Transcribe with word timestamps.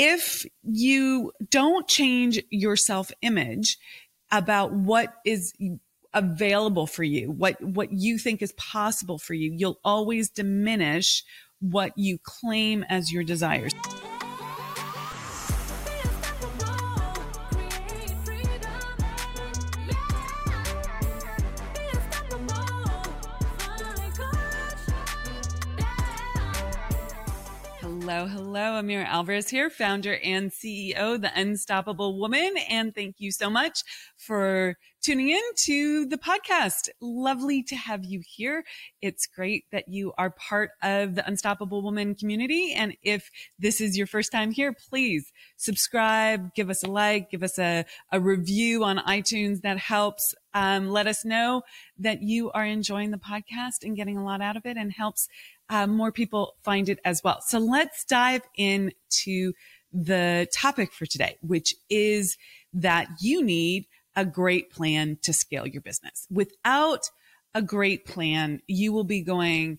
if 0.00 0.46
you 0.62 1.30
don't 1.50 1.86
change 1.86 2.42
your 2.48 2.74
self 2.74 3.12
image 3.20 3.76
about 4.32 4.72
what 4.72 5.12
is 5.26 5.52
available 6.14 6.86
for 6.86 7.04
you, 7.04 7.30
what, 7.30 7.62
what 7.62 7.92
you 7.92 8.16
think 8.16 8.40
is 8.40 8.52
possible 8.52 9.18
for 9.18 9.34
you, 9.34 9.52
you'll 9.54 9.78
always 9.84 10.30
diminish 10.30 11.22
what 11.60 11.92
you 11.98 12.18
claim 12.22 12.82
as 12.88 13.12
your 13.12 13.22
desires. 13.22 13.74
Hello, 28.10 28.26
hello. 28.26 28.60
Amira 28.82 29.04
Alvarez 29.06 29.48
here, 29.48 29.70
founder 29.70 30.16
and 30.24 30.50
CEO, 30.50 31.20
The 31.20 31.30
Unstoppable 31.32 32.18
Woman. 32.18 32.56
And 32.68 32.92
thank 32.92 33.20
you 33.20 33.30
so 33.30 33.48
much 33.48 33.84
for 34.16 34.76
tuning 35.00 35.30
in 35.30 35.40
to 35.58 36.06
the 36.06 36.18
podcast. 36.18 36.88
Lovely 37.00 37.62
to 37.62 37.76
have 37.76 38.04
you 38.04 38.20
here. 38.26 38.64
It's 39.00 39.28
great 39.28 39.64
that 39.70 39.86
you 39.86 40.12
are 40.18 40.30
part 40.30 40.72
of 40.82 41.14
the 41.14 41.24
Unstoppable 41.24 41.82
Woman 41.82 42.16
community. 42.16 42.72
And 42.72 42.96
if 43.04 43.30
this 43.60 43.80
is 43.80 43.96
your 43.96 44.08
first 44.08 44.32
time 44.32 44.50
here, 44.50 44.74
please 44.74 45.32
subscribe, 45.56 46.52
give 46.54 46.68
us 46.68 46.82
a 46.82 46.90
like, 46.90 47.30
give 47.30 47.44
us 47.44 47.60
a, 47.60 47.84
a 48.10 48.20
review 48.20 48.82
on 48.82 48.98
iTunes. 48.98 49.60
That 49.60 49.78
helps. 49.78 50.34
Um, 50.52 50.88
let 50.88 51.06
us 51.06 51.24
know 51.24 51.62
that 52.00 52.22
you 52.22 52.50
are 52.50 52.64
enjoying 52.64 53.12
the 53.12 53.18
podcast 53.18 53.84
and 53.84 53.94
getting 53.94 54.16
a 54.16 54.24
lot 54.24 54.40
out 54.40 54.56
of 54.56 54.66
it 54.66 54.76
and 54.76 54.92
helps 54.92 55.28
uh, 55.70 55.86
more 55.86 56.12
people 56.12 56.54
find 56.62 56.88
it 56.88 56.98
as 57.04 57.22
well. 57.24 57.40
So 57.40 57.58
let's 57.58 58.04
dive 58.04 58.42
into 58.56 59.52
the 59.92 60.48
topic 60.52 60.92
for 60.92 61.06
today, 61.06 61.36
which 61.40 61.74
is 61.88 62.36
that 62.74 63.08
you 63.20 63.42
need 63.42 63.86
a 64.16 64.24
great 64.24 64.70
plan 64.70 65.16
to 65.22 65.32
scale 65.32 65.66
your 65.66 65.80
business. 65.80 66.26
Without 66.30 67.10
a 67.54 67.62
great 67.62 68.04
plan, 68.04 68.60
you 68.66 68.92
will 68.92 69.04
be 69.04 69.22
going 69.22 69.78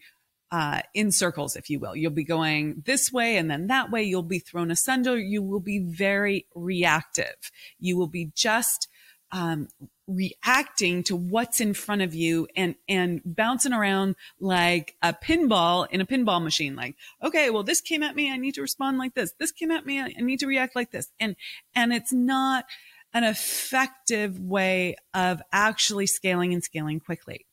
uh, 0.51 0.81
in 0.93 1.11
circles, 1.11 1.55
if 1.55 1.69
you 1.69 1.79
will. 1.79 1.95
You'll 1.95 2.11
be 2.11 2.25
going 2.25 2.83
this 2.85 3.11
way 3.11 3.37
and 3.37 3.49
then 3.49 3.67
that 3.67 3.91
way. 3.91 4.03
You'll 4.03 4.23
be 4.23 4.39
thrown 4.39 4.71
asunder. 4.71 5.17
You 5.17 5.41
will 5.41 5.61
be 5.61 5.79
very 5.79 6.45
reactive. 6.55 7.51
You 7.79 7.97
will 7.97 8.07
be 8.07 8.31
just 8.35 8.87
um, 9.31 9.69
reacting 10.11 11.03
to 11.03 11.15
what's 11.15 11.59
in 11.59 11.73
front 11.73 12.01
of 12.01 12.13
you 12.13 12.47
and 12.55 12.75
and 12.87 13.21
bouncing 13.25 13.73
around 13.73 14.15
like 14.39 14.95
a 15.01 15.13
pinball 15.13 15.87
in 15.89 16.01
a 16.01 16.05
pinball 16.05 16.43
machine. 16.43 16.75
Like 16.75 16.95
okay 17.23 17.49
well 17.49 17.63
this 17.63 17.81
came 17.81 18.03
at 18.03 18.15
me. 18.15 18.31
I 18.31 18.37
need 18.37 18.55
to 18.55 18.61
respond 18.61 18.97
like 18.97 19.13
this. 19.13 19.33
This 19.39 19.51
came 19.51 19.71
at 19.71 19.85
me. 19.85 19.99
I 19.99 20.09
need 20.19 20.39
to 20.39 20.47
react 20.47 20.75
like 20.75 20.91
this. 20.91 21.09
And 21.19 21.35
and 21.75 21.93
it's 21.93 22.13
not 22.13 22.65
an 23.13 23.23
effective 23.23 24.39
way 24.39 24.95
of 25.13 25.41
actually 25.51 26.07
scaling 26.07 26.53
and 26.53 26.63
scaling 26.63 26.99
quickly. 26.99 27.45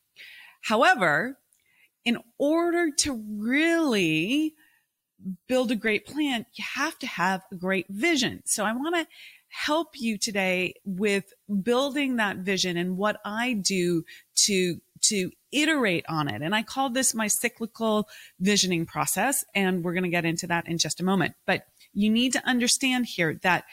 However 0.62 1.38
in 2.04 2.18
order 2.38 2.90
to 2.90 3.22
really 3.38 4.54
build 5.48 5.70
a 5.70 5.76
great 5.76 6.06
plan 6.06 6.46
you 6.54 6.64
have 6.74 6.98
to 6.98 7.06
have 7.06 7.42
a 7.50 7.54
great 7.54 7.86
vision. 7.88 8.42
So 8.44 8.64
i 8.64 8.72
want 8.72 8.94
to 8.96 9.06
help 9.48 9.88
you 9.94 10.18
today 10.18 10.74
with 10.84 11.32
building 11.62 12.16
that 12.16 12.38
vision 12.38 12.76
and 12.76 12.96
what 12.96 13.20
I 13.24 13.54
do 13.54 14.04
to 14.46 14.80
to 15.00 15.30
iterate 15.52 16.04
on 16.08 16.28
it. 16.28 16.42
And 16.42 16.54
I 16.54 16.62
call 16.62 16.90
this 16.90 17.14
my 17.14 17.28
cyclical 17.28 18.08
visioning 18.40 18.86
process. 18.86 19.44
And 19.54 19.82
we're 19.82 19.92
going 19.92 20.04
to 20.04 20.08
get 20.10 20.24
into 20.24 20.46
that 20.48 20.68
in 20.68 20.78
just 20.78 21.00
a 21.00 21.04
moment. 21.04 21.34
But 21.46 21.66
you 21.94 22.10
need 22.10 22.32
to 22.34 22.46
understand 22.46 23.06
here 23.06 23.38
that 23.42 23.64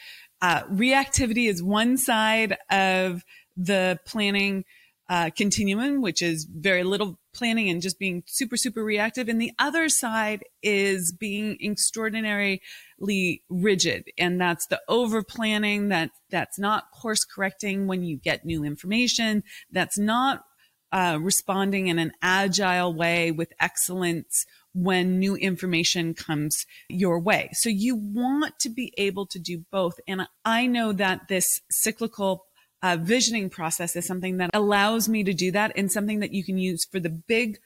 uh, 0.41 0.63
reactivity 0.63 1.49
is 1.49 1.63
one 1.63 1.97
side 1.97 2.57
of 2.69 3.23
the 3.57 3.99
planning 4.05 4.65
uh, 5.07 5.29
continuum, 5.35 6.01
which 6.01 6.21
is 6.21 6.45
very 6.45 6.83
little 6.83 7.19
planning 7.33 7.69
and 7.69 7.81
just 7.81 7.99
being 7.99 8.23
super, 8.25 8.57
super 8.57 8.83
reactive. 8.83 9.29
And 9.29 9.39
the 9.39 9.51
other 9.59 9.87
side 9.89 10.43
is 10.63 11.11
being 11.11 11.57
extraordinarily 11.63 12.61
rigid. 12.99 14.05
And 14.17 14.39
that's 14.39 14.67
the 14.67 14.81
over 14.87 15.23
planning 15.23 15.89
that 15.89 16.11
that's 16.29 16.59
not 16.59 16.85
course 16.91 17.25
correcting 17.25 17.87
when 17.87 18.03
you 18.03 18.17
get 18.17 18.45
new 18.45 18.63
information. 18.63 19.43
That's 19.71 19.97
not 19.97 20.43
uh, 20.91 21.17
responding 21.21 21.87
in 21.87 21.99
an 21.99 22.11
agile 22.21 22.93
way 22.93 23.31
with 23.31 23.51
excellence 23.59 24.45
when 24.73 25.19
new 25.19 25.35
information 25.35 26.13
comes 26.13 26.65
your 26.89 27.19
way. 27.19 27.49
So 27.53 27.69
you 27.69 27.95
want 27.95 28.59
to 28.59 28.69
be 28.69 28.93
able 28.97 29.25
to 29.27 29.39
do 29.39 29.65
both. 29.71 29.95
And 30.07 30.27
I 30.43 30.67
know 30.67 30.93
that 30.93 31.27
this 31.27 31.61
cyclical 31.69 32.45
uh, 32.81 32.97
visioning 32.99 33.49
process 33.49 33.95
is 33.95 34.05
something 34.05 34.37
that 34.37 34.51
allows 34.53 35.09
me 35.09 35.23
to 35.23 35.33
do 35.33 35.51
that 35.51 35.71
and 35.75 35.91
something 35.91 36.19
that 36.19 36.33
you 36.33 36.43
can 36.43 36.57
use 36.57 36.85
for 36.85 36.99
the 36.99 37.09
big 37.09 37.57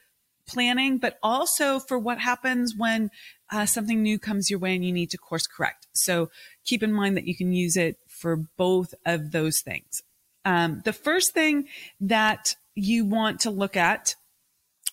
planning, 0.50 0.98
but 0.98 1.18
also 1.22 1.78
for 1.78 1.98
what 1.98 2.18
happens 2.18 2.74
when 2.76 3.10
uh, 3.50 3.66
something 3.66 4.02
new 4.02 4.18
comes 4.18 4.50
your 4.50 4.58
way 4.58 4.74
and 4.74 4.84
you 4.84 4.92
need 4.92 5.10
to 5.10 5.18
course 5.18 5.46
correct. 5.46 5.86
So 5.92 6.30
keep 6.64 6.82
in 6.82 6.92
mind 6.92 7.16
that 7.16 7.26
you 7.26 7.36
can 7.36 7.52
use 7.52 7.76
it 7.76 7.98
for 8.08 8.36
both 8.56 8.94
of 9.06 9.30
those 9.30 9.60
things. 9.60 10.02
Um, 10.44 10.82
the 10.84 10.92
first 10.92 11.32
thing 11.32 11.68
that 12.00 12.56
you 12.74 13.04
want 13.04 13.40
to 13.40 13.50
look 13.50 13.76
at 13.76 14.16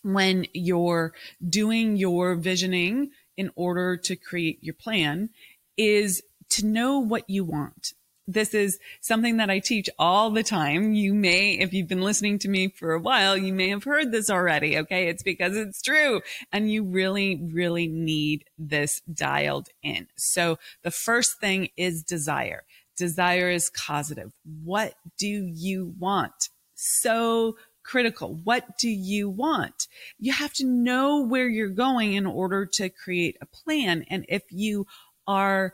when 0.03 0.45
you're 0.53 1.13
doing 1.47 1.97
your 1.97 2.35
visioning 2.35 3.12
in 3.35 3.51
order 3.56 3.97
to 3.97 4.16
create 4.16 4.59
your 4.62 4.74
plan 4.74 5.29
is 5.78 6.22
to 6.50 6.66
know 6.66 7.00
what 7.00 7.29
you 7.29 7.44
want 7.44 7.94
this 8.27 8.53
is 8.53 8.77
something 8.99 9.38
that 9.38 9.49
I 9.49 9.59
teach 9.59 9.89
all 9.97 10.29
the 10.31 10.43
time. 10.43 10.93
You 10.93 11.13
may, 11.13 11.53
if 11.53 11.73
you've 11.73 11.88
been 11.88 12.01
listening 12.01 12.39
to 12.39 12.49
me 12.49 12.67
for 12.67 12.93
a 12.93 12.99
while, 12.99 13.38
you 13.38 13.53
may 13.53 13.69
have 13.69 13.85
heard 13.85 14.11
this 14.11 14.29
already. 14.29 14.77
Okay. 14.77 15.07
It's 15.07 15.23
because 15.23 15.55
it's 15.55 15.81
true. 15.81 16.21
And 16.51 16.69
you 16.69 16.83
really, 16.83 17.39
really 17.41 17.88
need 17.88 18.43
this 18.57 19.01
dialed 19.01 19.69
in. 19.81 20.07
So 20.17 20.59
the 20.83 20.91
first 20.91 21.39
thing 21.39 21.69
is 21.77 22.03
desire. 22.03 22.63
Desire 22.97 23.49
is 23.49 23.69
causative. 23.69 24.33
What 24.63 24.95
do 25.17 25.27
you 25.27 25.94
want? 25.97 26.49
So 26.75 27.55
critical. 27.83 28.39
What 28.44 28.77
do 28.77 28.89
you 28.89 29.29
want? 29.29 29.88
You 30.19 30.33
have 30.33 30.51
to 30.55 30.65
know 30.65 31.21
where 31.21 31.47
you're 31.47 31.69
going 31.69 32.13
in 32.13 32.25
order 32.25 32.65
to 32.73 32.89
create 32.89 33.38
a 33.39 33.45
plan. 33.45 34.03
And 34.09 34.25
if 34.27 34.44
you 34.49 34.85
are 35.25 35.73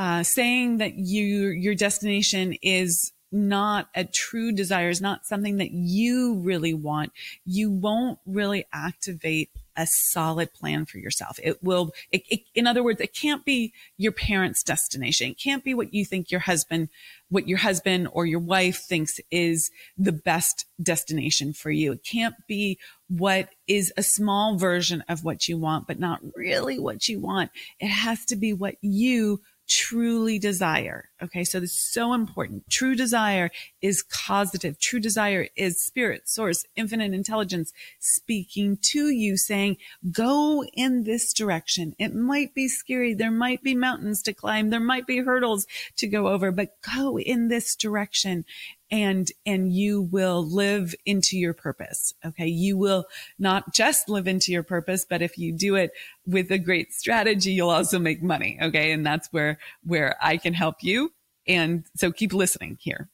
uh, 0.00 0.22
saying 0.22 0.78
that 0.78 0.94
you 0.94 1.48
your 1.48 1.74
destination 1.74 2.56
is 2.62 3.12
not 3.30 3.90
a 3.94 4.02
true 4.02 4.50
desire, 4.50 4.88
is 4.88 5.02
not 5.02 5.26
something 5.26 5.58
that 5.58 5.72
you 5.72 6.40
really 6.40 6.72
want, 6.72 7.12
you 7.44 7.70
won't 7.70 8.18
really 8.24 8.64
activate 8.72 9.50
a 9.76 9.86
solid 9.86 10.52
plan 10.54 10.86
for 10.86 10.98
yourself. 10.98 11.38
It 11.42 11.62
will, 11.62 11.92
it, 12.10 12.22
it, 12.30 12.40
in 12.54 12.66
other 12.66 12.82
words, 12.82 13.00
it 13.00 13.14
can't 13.14 13.44
be 13.44 13.74
your 13.98 14.12
parents' 14.12 14.62
destination. 14.62 15.30
It 15.30 15.38
can't 15.38 15.62
be 15.62 15.74
what 15.74 15.92
you 15.92 16.06
think 16.06 16.30
your 16.30 16.40
husband, 16.40 16.88
what 17.28 17.46
your 17.46 17.58
husband 17.58 18.08
or 18.12 18.24
your 18.24 18.40
wife 18.40 18.80
thinks 18.88 19.20
is 19.30 19.70
the 19.98 20.12
best 20.12 20.64
destination 20.82 21.52
for 21.52 21.70
you. 21.70 21.92
It 21.92 22.04
can't 22.04 22.34
be 22.48 22.78
what 23.08 23.50
is 23.68 23.92
a 23.96 24.02
small 24.02 24.56
version 24.56 25.04
of 25.08 25.24
what 25.24 25.46
you 25.46 25.58
want, 25.58 25.86
but 25.86 26.00
not 26.00 26.20
really 26.34 26.78
what 26.78 27.06
you 27.06 27.20
want. 27.20 27.50
It 27.78 27.88
has 27.88 28.24
to 28.26 28.36
be 28.36 28.52
what 28.52 28.76
you 28.80 29.40
truly 29.70 30.38
desire. 30.38 31.08
Okay. 31.22 31.44
So 31.44 31.60
this 31.60 31.70
is 31.70 31.78
so 31.78 32.12
important. 32.12 32.68
True 32.68 32.96
desire 32.96 33.50
is 33.80 34.02
causative. 34.02 34.78
True 34.80 34.98
desire 34.98 35.48
is 35.54 35.82
spirit, 35.82 36.28
source, 36.28 36.66
infinite 36.74 37.14
intelligence 37.14 37.72
speaking 38.00 38.78
to 38.82 39.10
you 39.10 39.36
saying, 39.36 39.76
go 40.10 40.64
in 40.74 41.04
this 41.04 41.32
direction. 41.32 41.94
It 41.98 42.14
might 42.14 42.52
be 42.52 42.66
scary. 42.66 43.14
There 43.14 43.30
might 43.30 43.62
be 43.62 43.76
mountains 43.76 44.22
to 44.22 44.34
climb. 44.34 44.70
There 44.70 44.80
might 44.80 45.06
be 45.06 45.18
hurdles 45.18 45.66
to 45.96 46.08
go 46.08 46.26
over, 46.26 46.50
but 46.50 46.76
go 46.82 47.18
in 47.18 47.48
this 47.48 47.76
direction 47.76 48.44
and 48.90 49.30
and 49.46 49.72
you 49.72 50.02
will 50.02 50.44
live 50.44 50.94
into 51.06 51.36
your 51.36 51.54
purpose 51.54 52.14
okay? 52.24 52.46
You 52.46 52.76
will 52.76 53.06
not 53.38 53.74
just 53.74 54.08
live 54.08 54.28
into 54.28 54.52
your 54.52 54.62
purpose 54.62 55.04
but 55.08 55.22
if 55.22 55.38
you 55.38 55.52
do 55.52 55.74
it 55.74 55.92
with 56.26 56.50
a 56.50 56.58
great 56.58 56.92
strategy 56.92 57.52
you'll 57.52 57.70
also 57.70 57.98
make 57.98 58.22
money 58.22 58.58
okay? 58.62 58.92
And 58.92 59.04
that's 59.04 59.28
where 59.32 59.58
where 59.84 60.16
i 60.22 60.36
can 60.36 60.54
help 60.54 60.76
you. 60.82 61.12
And 61.46 61.84
so 61.96 62.12
keep 62.12 62.32
listening 62.32 62.78
here. 62.80 63.08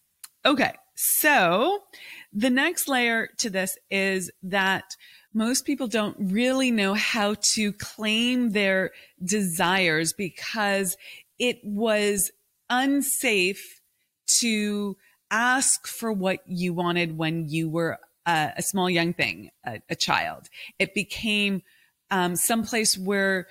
Okay 0.44 0.75
so 0.96 1.81
the 2.32 2.50
next 2.50 2.88
layer 2.88 3.28
to 3.38 3.50
this 3.50 3.76
is 3.90 4.31
that 4.43 4.96
most 5.34 5.67
people 5.67 5.87
don't 5.87 6.17
really 6.19 6.70
know 6.70 6.94
how 6.94 7.34
to 7.55 7.70
claim 7.75 8.52
their 8.52 8.93
desires 9.23 10.14
because 10.14 10.96
it 11.38 11.61
was 11.62 12.31
unsafe 12.70 13.82
to 14.26 14.96
ask 15.31 15.87
for 15.87 16.12
what 16.12 16.40
you 16.46 16.73
wanted 16.73 17.17
when 17.17 17.49
you 17.49 17.69
were 17.69 17.99
a, 18.26 18.52
a 18.56 18.62
small 18.62 18.90
young 18.90 19.12
thing, 19.12 19.50
a, 19.64 19.81
a, 19.88 19.94
child. 19.94 20.49
It 20.78 20.94
became 20.94 21.62
um, 22.11 22.37
someplace 22.37 22.96
where 22.99 23.46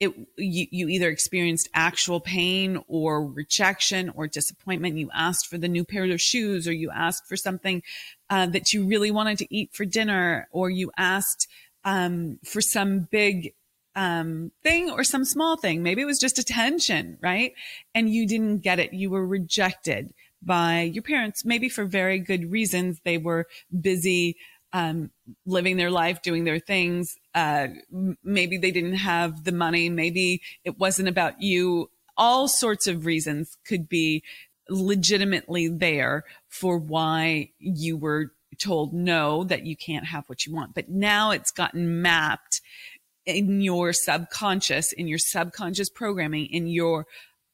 it 0.00 0.10
you, 0.36 0.66
you 0.70 0.88
either 0.88 1.08
experienced 1.08 1.68
actual 1.74 2.20
pain 2.20 2.78
or 2.86 3.26
rejection 3.26 4.10
or 4.14 4.28
disappointment. 4.28 4.96
You 4.96 5.10
asked 5.12 5.48
for 5.48 5.58
the 5.58 5.68
new 5.68 5.84
pair 5.84 6.04
of 6.04 6.20
shoes 6.20 6.68
or 6.68 6.72
you 6.72 6.90
asked 6.90 7.26
for 7.26 7.36
something 7.36 7.82
uh, 8.30 8.46
that 8.46 8.72
you 8.72 8.86
really 8.86 9.10
wanted 9.10 9.38
to 9.38 9.54
eat 9.54 9.70
for 9.72 9.84
dinner 9.84 10.48
or 10.52 10.70
you 10.70 10.90
asked 10.96 11.48
um, 11.84 12.38
for 12.44 12.60
some 12.60 13.08
big 13.10 13.54
um, 13.96 14.52
thing 14.62 14.90
or 14.90 15.02
some 15.02 15.24
small 15.24 15.56
thing. 15.56 15.82
Maybe 15.82 16.02
it 16.02 16.06
was 16.06 16.20
just 16.20 16.38
attention 16.38 17.18
right? 17.20 17.54
And 17.94 18.08
you 18.08 18.26
didn't 18.26 18.58
get 18.58 18.78
it. 18.78 18.92
You 18.92 19.10
were 19.10 19.26
rejected 19.26 20.14
by 20.42 20.82
your 20.82 21.02
parents 21.02 21.44
maybe 21.44 21.68
for 21.68 21.84
very 21.84 22.18
good 22.18 22.50
reasons 22.50 23.00
they 23.04 23.18
were 23.18 23.46
busy 23.80 24.36
um, 24.72 25.10
living 25.46 25.76
their 25.76 25.90
life, 25.90 26.22
doing 26.22 26.44
their 26.44 26.58
things. 26.58 27.16
Uh, 27.34 27.68
maybe 28.22 28.58
they 28.58 28.70
didn't 28.70 28.94
have 28.94 29.44
the 29.44 29.52
money. 29.52 29.88
Maybe 29.88 30.42
it 30.64 30.78
wasn't 30.78 31.08
about 31.08 31.40
you. 31.40 31.90
All 32.16 32.48
sorts 32.48 32.86
of 32.86 33.06
reasons 33.06 33.56
could 33.66 33.88
be 33.88 34.22
legitimately 34.68 35.68
there 35.68 36.24
for 36.48 36.76
why 36.76 37.50
you 37.58 37.96
were 37.96 38.32
told 38.58 38.92
no, 38.92 39.44
that 39.44 39.64
you 39.64 39.76
can't 39.76 40.06
have 40.06 40.28
what 40.28 40.44
you 40.44 40.52
want. 40.52 40.74
But 40.74 40.88
now 40.88 41.30
it's 41.30 41.52
gotten 41.52 42.02
mapped 42.02 42.60
in 43.24 43.60
your 43.60 43.92
subconscious, 43.92 44.92
in 44.92 45.06
your 45.06 45.18
subconscious 45.18 45.90
programming, 45.90 46.46
in 46.46 46.66
your 46.66 47.06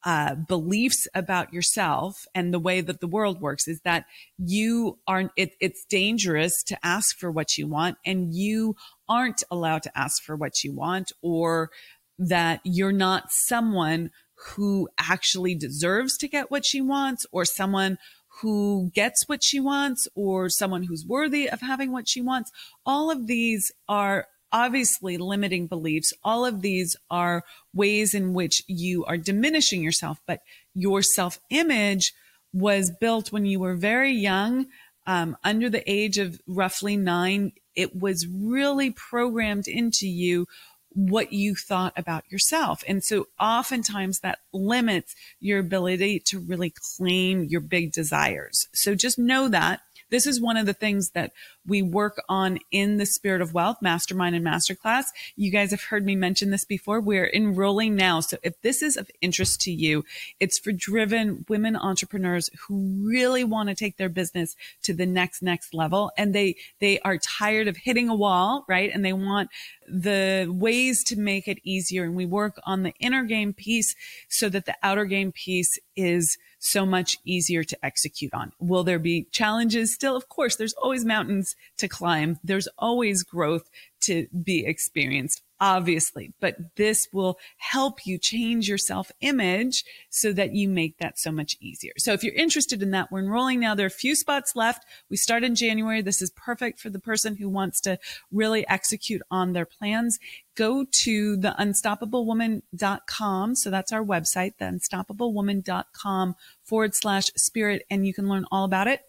uh, 0.04 0.34
beliefs 0.34 1.06
about 1.14 1.52
yourself 1.52 2.26
and 2.34 2.52
the 2.52 2.58
way 2.58 2.80
that 2.80 3.00
the 3.00 3.06
world 3.06 3.40
works 3.40 3.66
is 3.66 3.80
that 3.84 4.04
you 4.38 4.98
aren't, 5.06 5.30
it, 5.36 5.54
it's 5.60 5.84
dangerous 5.86 6.62
to 6.62 6.76
ask 6.84 7.16
for 7.16 7.30
what 7.30 7.56
you 7.56 7.66
want 7.66 7.96
and 8.04 8.34
you 8.34 8.76
aren't 9.08 9.42
allowed 9.50 9.82
to 9.82 9.98
ask 9.98 10.22
for 10.22 10.36
what 10.36 10.62
you 10.62 10.74
want 10.74 11.10
or 11.22 11.70
that 12.18 12.60
you're 12.64 12.92
not 12.92 13.24
someone 13.30 14.10
who 14.48 14.88
actually 14.98 15.54
deserves 15.54 16.18
to 16.18 16.28
get 16.28 16.50
what 16.50 16.66
she 16.66 16.80
wants 16.80 17.24
or 17.32 17.44
someone 17.44 17.96
who 18.40 18.90
gets 18.94 19.28
what 19.28 19.42
she 19.42 19.60
wants 19.60 20.08
or 20.14 20.48
someone 20.48 20.82
who's 20.82 21.06
worthy 21.06 21.48
of 21.48 21.60
having 21.60 21.92
what 21.92 22.08
she 22.08 22.20
wants. 22.20 22.50
All 22.84 23.10
of 23.10 23.26
these 23.26 23.70
are 23.88 24.26
obviously 24.52 25.16
limiting 25.16 25.66
beliefs. 25.66 26.12
All 26.22 26.44
of 26.44 26.62
these 26.62 26.96
are 27.10 27.44
ways 27.72 28.14
in 28.14 28.34
which 28.34 28.62
you 28.66 29.04
are 29.04 29.16
diminishing 29.16 29.82
yourself, 29.82 30.20
but 30.26 30.40
your 30.74 31.02
self 31.02 31.38
image 31.50 32.12
was 32.52 32.92
built 33.00 33.32
when 33.32 33.44
you 33.44 33.58
were 33.60 33.74
very 33.74 34.12
young, 34.12 34.66
um, 35.06 35.36
under 35.42 35.68
the 35.68 35.88
age 35.90 36.18
of 36.18 36.40
roughly 36.46 36.96
nine. 36.96 37.52
It 37.74 37.96
was 37.96 38.26
really 38.26 38.90
programmed 38.90 39.66
into 39.66 40.06
you 40.06 40.46
what 40.94 41.32
you 41.32 41.56
thought 41.56 41.92
about 41.96 42.30
yourself. 42.30 42.84
And 42.86 43.02
so 43.02 43.26
oftentimes 43.38 44.20
that 44.20 44.38
limits 44.52 45.14
your 45.40 45.58
ability 45.58 46.20
to 46.26 46.38
really 46.38 46.72
claim 46.96 47.44
your 47.44 47.60
big 47.60 47.92
desires. 47.92 48.68
So 48.72 48.94
just 48.94 49.18
know 49.18 49.48
that 49.48 49.80
this 50.14 50.28
is 50.28 50.40
one 50.40 50.56
of 50.56 50.64
the 50.64 50.72
things 50.72 51.10
that 51.10 51.32
we 51.66 51.82
work 51.82 52.22
on 52.28 52.60
in 52.70 52.98
the 52.98 53.04
Spirit 53.04 53.42
of 53.42 53.52
Wealth 53.52 53.78
Mastermind 53.82 54.36
and 54.36 54.46
Masterclass. 54.46 55.06
You 55.34 55.50
guys 55.50 55.72
have 55.72 55.82
heard 55.82 56.06
me 56.06 56.14
mention 56.14 56.50
this 56.50 56.64
before. 56.64 57.00
We're 57.00 57.26
enrolling 57.26 57.96
now. 57.96 58.20
So 58.20 58.36
if 58.44 58.60
this 58.62 58.80
is 58.80 58.96
of 58.96 59.10
interest 59.20 59.60
to 59.62 59.72
you, 59.72 60.04
it's 60.38 60.56
for 60.56 60.70
driven 60.70 61.44
women 61.48 61.74
entrepreneurs 61.74 62.48
who 62.68 63.08
really 63.08 63.42
want 63.42 63.70
to 63.70 63.74
take 63.74 63.96
their 63.96 64.08
business 64.08 64.54
to 64.84 64.94
the 64.94 65.04
next, 65.04 65.42
next 65.42 65.74
level. 65.74 66.12
And 66.16 66.32
they, 66.32 66.54
they 66.78 67.00
are 67.00 67.18
tired 67.18 67.66
of 67.66 67.76
hitting 67.78 68.08
a 68.08 68.14
wall, 68.14 68.64
right? 68.68 68.92
And 68.94 69.04
they 69.04 69.12
want 69.12 69.50
the 69.88 70.46
ways 70.48 71.02
to 71.04 71.18
make 71.18 71.48
it 71.48 71.58
easier. 71.64 72.04
And 72.04 72.14
we 72.14 72.24
work 72.24 72.60
on 72.64 72.84
the 72.84 72.94
inner 73.00 73.24
game 73.24 73.52
piece 73.52 73.96
so 74.28 74.48
that 74.50 74.66
the 74.66 74.76
outer 74.80 75.06
game 75.06 75.32
piece 75.32 75.76
is 75.96 76.38
so 76.64 76.86
much 76.86 77.18
easier 77.24 77.62
to 77.62 77.84
execute 77.84 78.32
on. 78.32 78.50
Will 78.58 78.84
there 78.84 78.98
be 78.98 79.26
challenges 79.30 79.92
still? 79.92 80.16
Of 80.16 80.30
course, 80.30 80.56
there's 80.56 80.72
always 80.74 81.04
mountains 81.04 81.54
to 81.76 81.88
climb. 81.88 82.40
There's 82.42 82.68
always 82.78 83.22
growth 83.22 83.68
to 84.00 84.26
be 84.42 84.64
experienced 84.64 85.42
obviously, 85.60 86.32
but 86.40 86.56
this 86.76 87.08
will 87.12 87.38
help 87.58 88.06
you 88.06 88.18
change 88.18 88.68
your 88.68 88.78
self 88.78 89.10
image 89.20 89.84
so 90.10 90.32
that 90.32 90.52
you 90.52 90.68
make 90.68 90.98
that 90.98 91.18
so 91.18 91.30
much 91.32 91.56
easier. 91.60 91.92
So 91.98 92.12
if 92.12 92.22
you're 92.22 92.34
interested 92.34 92.82
in 92.82 92.90
that, 92.90 93.10
we're 93.10 93.20
enrolling 93.20 93.60
now. 93.60 93.74
There 93.74 93.86
are 93.86 93.88
a 93.88 93.90
few 93.90 94.14
spots 94.14 94.54
left. 94.54 94.84
We 95.10 95.16
start 95.16 95.44
in 95.44 95.54
January. 95.54 96.02
This 96.02 96.22
is 96.22 96.30
perfect 96.30 96.80
for 96.80 96.90
the 96.90 96.98
person 96.98 97.36
who 97.36 97.48
wants 97.48 97.80
to 97.82 97.98
really 98.32 98.66
execute 98.68 99.22
on 99.30 99.52
their 99.52 99.66
plans. 99.66 100.18
Go 100.56 100.84
to 100.84 101.36
the 101.36 101.54
unstoppablewoman.com. 101.58 103.56
So 103.56 103.70
that's 103.70 103.92
our 103.92 104.04
website, 104.04 104.58
the 104.58 104.66
unstoppablewoman.com 104.66 106.36
forward 106.62 106.94
slash 106.94 107.26
spirit. 107.36 107.84
And 107.90 108.06
you 108.06 108.14
can 108.14 108.28
learn 108.28 108.44
all 108.50 108.64
about 108.64 108.86
it 108.86 109.00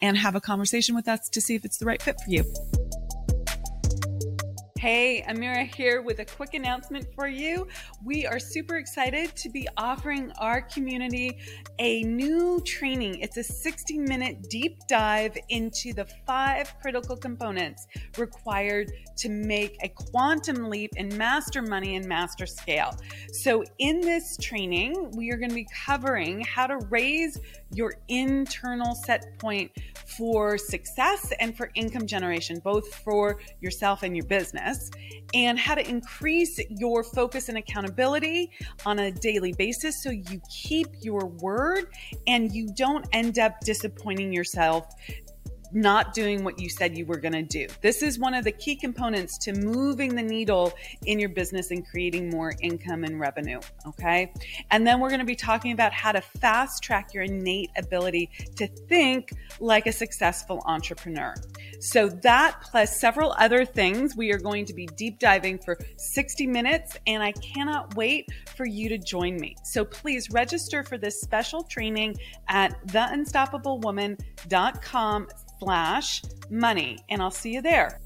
and 0.00 0.16
have 0.16 0.34
a 0.34 0.40
conversation 0.40 0.94
with 0.94 1.08
us 1.08 1.28
to 1.30 1.40
see 1.40 1.54
if 1.54 1.64
it's 1.64 1.78
the 1.78 1.86
right 1.86 2.00
fit 2.00 2.16
for 2.24 2.30
you. 2.30 2.44
Hey, 4.84 5.24
Amira 5.26 5.66
here 5.74 6.02
with 6.02 6.18
a 6.18 6.26
quick 6.26 6.52
announcement 6.52 7.06
for 7.14 7.26
you. 7.26 7.66
We 8.04 8.26
are 8.26 8.38
super 8.38 8.76
excited 8.76 9.34
to 9.36 9.48
be 9.48 9.66
offering 9.78 10.30
our 10.32 10.60
community 10.60 11.38
a 11.78 12.02
new 12.02 12.60
training. 12.66 13.20
It's 13.20 13.38
a 13.38 13.42
60 13.42 13.98
minute 14.00 14.50
deep 14.50 14.76
dive 14.86 15.38
into 15.48 15.94
the 15.94 16.04
five 16.26 16.70
critical 16.82 17.16
components 17.16 17.86
required 18.18 18.92
to 19.16 19.30
make 19.30 19.78
a 19.82 19.88
quantum 19.88 20.68
leap 20.68 20.90
and 20.98 21.16
master 21.16 21.62
money 21.62 21.96
and 21.96 22.04
master 22.04 22.44
scale. 22.44 22.94
So, 23.32 23.64
in 23.78 24.02
this 24.02 24.36
training, 24.36 25.12
we 25.12 25.30
are 25.30 25.38
going 25.38 25.48
to 25.48 25.54
be 25.54 25.66
covering 25.86 26.42
how 26.42 26.66
to 26.66 26.76
raise 26.90 27.40
your 27.72 27.94
internal 28.08 28.94
set 28.94 29.38
point 29.38 29.70
for 30.06 30.56
success 30.58 31.32
and 31.40 31.56
for 31.56 31.70
income 31.74 32.06
generation, 32.06 32.60
both 32.62 32.94
for 32.94 33.40
yourself 33.60 34.02
and 34.02 34.16
your 34.16 34.26
business, 34.26 34.73
and 35.34 35.58
how 35.58 35.74
to 35.74 35.88
increase 35.88 36.60
your 36.70 37.02
focus 37.02 37.48
and 37.48 37.58
accountability 37.58 38.50
on 38.86 39.00
a 39.00 39.10
daily 39.10 39.52
basis 39.52 40.02
so 40.02 40.10
you 40.10 40.40
keep 40.48 40.86
your 41.00 41.26
word 41.26 41.86
and 42.26 42.54
you 42.54 42.68
don't 42.76 43.04
end 43.12 43.38
up 43.38 43.58
disappointing 43.60 44.32
yourself 44.32 44.94
not 45.74 46.14
doing 46.14 46.44
what 46.44 46.60
you 46.60 46.68
said 46.68 46.96
you 46.96 47.04
were 47.04 47.16
going 47.16 47.32
to 47.32 47.42
do. 47.42 47.66
This 47.80 48.02
is 48.02 48.18
one 48.18 48.34
of 48.34 48.44
the 48.44 48.52
key 48.52 48.76
components 48.76 49.36
to 49.38 49.52
moving 49.52 50.14
the 50.14 50.22
needle 50.22 50.72
in 51.06 51.18
your 51.18 51.28
business 51.28 51.70
and 51.70 51.86
creating 51.86 52.30
more 52.30 52.54
income 52.60 53.04
and 53.04 53.18
revenue. 53.18 53.60
Okay. 53.86 54.32
And 54.70 54.86
then 54.86 55.00
we're 55.00 55.08
going 55.08 55.20
to 55.20 55.26
be 55.26 55.34
talking 55.34 55.72
about 55.72 55.92
how 55.92 56.12
to 56.12 56.20
fast 56.20 56.82
track 56.82 57.12
your 57.12 57.24
innate 57.24 57.70
ability 57.76 58.30
to 58.56 58.66
think 58.66 59.32
like 59.60 59.86
a 59.86 59.92
successful 59.92 60.62
entrepreneur. 60.66 61.34
So 61.80 62.08
that 62.08 62.60
plus 62.62 63.00
several 63.00 63.34
other 63.38 63.64
things, 63.64 64.16
we 64.16 64.32
are 64.32 64.38
going 64.38 64.64
to 64.66 64.74
be 64.74 64.86
deep 64.86 65.18
diving 65.18 65.58
for 65.58 65.78
60 65.96 66.46
minutes 66.46 66.96
and 67.06 67.22
I 67.22 67.32
cannot 67.32 67.96
wait 67.96 68.28
for 68.56 68.66
you 68.66 68.88
to 68.90 68.98
join 68.98 69.36
me. 69.36 69.56
So 69.64 69.84
please 69.84 70.30
register 70.30 70.84
for 70.84 70.98
this 70.98 71.20
special 71.20 71.62
training 71.64 72.16
at 72.48 72.86
theunstoppablewoman.com 72.86 75.28
slash 75.64 76.22
money. 76.50 76.98
And 77.08 77.22
I'll 77.22 77.30
see 77.30 77.54
you 77.54 77.62
there. 77.62 78.00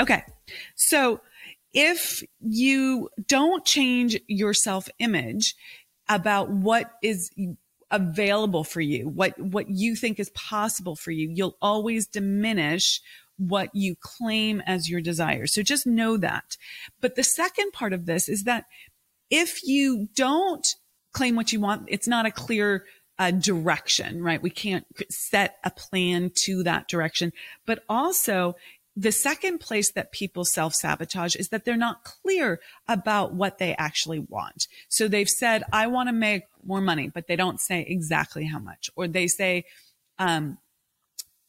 Okay. 0.00 0.22
So 0.74 1.20
if 1.72 2.22
you 2.40 3.08
don't 3.26 3.64
change 3.64 4.20
your 4.28 4.54
self 4.54 4.88
image 4.98 5.54
about 6.08 6.50
what 6.50 6.92
is 7.02 7.30
available 7.90 8.64
for 8.64 8.80
you, 8.80 9.08
what, 9.08 9.38
what 9.38 9.70
you 9.70 9.96
think 9.96 10.20
is 10.20 10.30
possible 10.30 10.94
for 10.94 11.10
you, 11.10 11.30
you'll 11.32 11.56
always 11.62 12.06
diminish 12.06 13.00
what 13.36 13.70
you 13.74 13.96
claim 13.98 14.62
as 14.66 14.88
your 14.88 15.00
desire. 15.00 15.46
So 15.46 15.62
just 15.62 15.86
know 15.86 16.16
that. 16.18 16.56
But 17.00 17.16
the 17.16 17.24
second 17.24 17.72
part 17.72 17.92
of 17.92 18.06
this 18.06 18.28
is 18.28 18.44
that 18.44 18.66
if 19.30 19.64
you 19.64 20.08
don't 20.14 20.74
claim 21.12 21.34
what 21.34 21.52
you 21.52 21.60
want, 21.60 21.86
it's 21.88 22.06
not 22.06 22.26
a 22.26 22.30
clear 22.30 22.84
a 23.18 23.32
direction, 23.32 24.22
right? 24.22 24.42
We 24.42 24.50
can't 24.50 24.86
set 25.08 25.58
a 25.64 25.70
plan 25.70 26.30
to 26.44 26.62
that 26.64 26.88
direction. 26.88 27.32
But 27.64 27.84
also, 27.88 28.56
the 28.96 29.12
second 29.12 29.58
place 29.58 29.90
that 29.92 30.12
people 30.12 30.44
self 30.44 30.74
sabotage 30.74 31.34
is 31.36 31.48
that 31.48 31.64
they're 31.64 31.76
not 31.76 32.04
clear 32.04 32.60
about 32.88 33.34
what 33.34 33.58
they 33.58 33.74
actually 33.76 34.20
want. 34.20 34.68
So 34.88 35.08
they've 35.08 35.28
said, 35.28 35.64
I 35.72 35.86
want 35.88 36.08
to 36.08 36.12
make 36.12 36.44
more 36.64 36.80
money, 36.80 37.08
but 37.08 37.26
they 37.26 37.36
don't 37.36 37.60
say 37.60 37.84
exactly 37.88 38.44
how 38.44 38.58
much. 38.58 38.90
Or 38.94 39.08
they 39.08 39.26
say 39.26 39.64
um, 40.18 40.58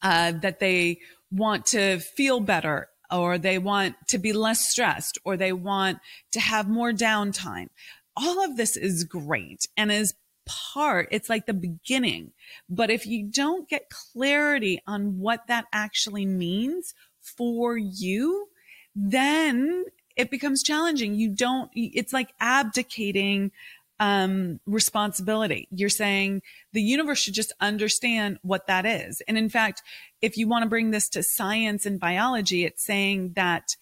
uh, 0.01 0.33
that 0.41 0.59
they 0.59 0.99
want 1.31 1.67
to 1.67 1.99
feel 1.99 2.39
better, 2.39 2.89
or 3.11 3.37
they 3.37 3.59
want 3.59 3.95
to 4.07 4.17
be 4.17 4.33
less 4.33 4.67
stressed, 4.69 5.19
or 5.23 5.37
they 5.37 5.53
want 5.53 5.99
to 6.31 6.39
have 6.39 6.67
more 6.67 6.91
downtime. 6.91 7.69
All 8.17 8.43
of 8.43 8.57
this 8.57 8.75
is 8.77 9.03
great 9.03 9.67
and 9.77 9.91
is 9.91 10.13
part. 10.45 11.07
It's 11.11 11.29
like 11.29 11.45
the 11.45 11.53
beginning. 11.53 12.31
But 12.69 12.89
if 12.89 13.05
you 13.05 13.23
don't 13.23 13.67
get 13.69 13.89
clarity 13.89 14.81
on 14.87 15.19
what 15.19 15.47
that 15.47 15.65
actually 15.73 16.25
means 16.25 16.93
for 17.21 17.77
you, 17.77 18.47
then 18.95 19.85
it 20.15 20.31
becomes 20.31 20.63
challenging. 20.63 21.15
You 21.15 21.29
don't, 21.29 21.69
it's 21.73 22.13
like 22.13 22.29
abdicating 22.39 23.51
um, 23.99 24.59
responsibility. 24.65 25.67
You're 25.71 25.89
saying 25.89 26.41
the 26.73 26.81
universe 26.81 27.19
should 27.19 27.33
just 27.33 27.53
understand 27.59 28.39
what 28.41 28.67
that 28.67 28.85
is. 28.85 29.21
And 29.27 29.37
in 29.37 29.49
fact, 29.49 29.81
if 30.21 30.37
you 30.37 30.47
want 30.47 30.63
to 30.63 30.69
bring 30.69 30.91
this 30.91 31.09
to 31.09 31.23
science 31.23 31.85
and 31.85 31.99
biology, 31.99 32.65
it's 32.65 32.85
saying 32.85 33.33
that 33.35 33.75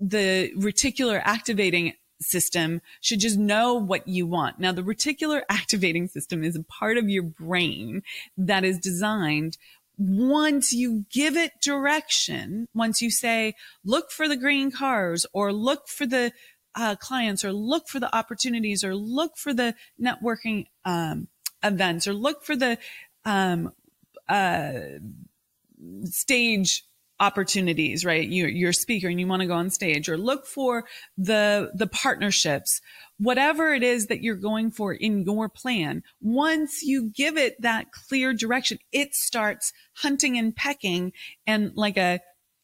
the 0.00 0.52
reticular 0.56 1.20
activating 1.24 1.94
system 2.20 2.80
should 3.00 3.20
just 3.20 3.38
know 3.38 3.74
what 3.74 4.06
you 4.08 4.26
want. 4.26 4.58
Now, 4.58 4.72
the 4.72 4.82
reticular 4.82 5.42
activating 5.48 6.08
system 6.08 6.44
is 6.44 6.56
a 6.56 6.62
part 6.62 6.96
of 6.96 7.08
your 7.08 7.22
brain 7.22 8.02
that 8.36 8.64
is 8.64 8.78
designed 8.78 9.56
once 9.96 10.72
you 10.72 11.04
give 11.12 11.36
it 11.36 11.52
direction, 11.60 12.66
once 12.74 13.00
you 13.00 13.10
say, 13.10 13.54
look 13.84 14.10
for 14.10 14.28
the 14.28 14.36
green 14.36 14.72
cars 14.72 15.24
or 15.32 15.52
look 15.52 15.86
for 15.86 16.04
the 16.04 16.32
uh, 16.74 16.96
clients 16.96 17.44
or 17.44 17.52
look 17.52 17.88
for 17.88 18.00
the 18.00 18.14
opportunities 18.14 18.82
or 18.82 18.94
look 18.94 19.36
for 19.36 19.54
the 19.54 19.74
networking 20.00 20.66
um, 20.84 21.28
events 21.62 22.08
or 22.08 22.12
look 22.12 22.44
for 22.44 22.56
the 22.56 22.76
um, 23.24 23.72
uh, 24.28 24.72
stage 26.04 26.84
opportunities, 27.20 28.04
right? 28.04 28.28
You're, 28.28 28.48
you're 28.48 28.70
a 28.70 28.74
speaker 28.74 29.08
and 29.08 29.20
you 29.20 29.26
want 29.26 29.40
to 29.40 29.46
go 29.46 29.54
on 29.54 29.70
stage 29.70 30.08
or 30.08 30.18
look 30.18 30.46
for 30.46 30.84
the, 31.16 31.70
the 31.74 31.86
partnerships, 31.86 32.80
whatever 33.18 33.72
it 33.72 33.82
is 33.82 34.06
that 34.06 34.22
you're 34.22 34.34
going 34.34 34.70
for 34.70 34.92
in 34.92 35.22
your 35.22 35.48
plan. 35.48 36.02
Once 36.20 36.82
you 36.82 37.10
give 37.14 37.36
it 37.36 37.60
that 37.60 37.92
clear 37.92 38.32
direction, 38.32 38.78
it 38.92 39.14
starts 39.14 39.72
hunting 39.98 40.36
and 40.36 40.56
pecking 40.56 41.12
and 41.46 41.72
like 41.76 41.96
a, 41.96 42.20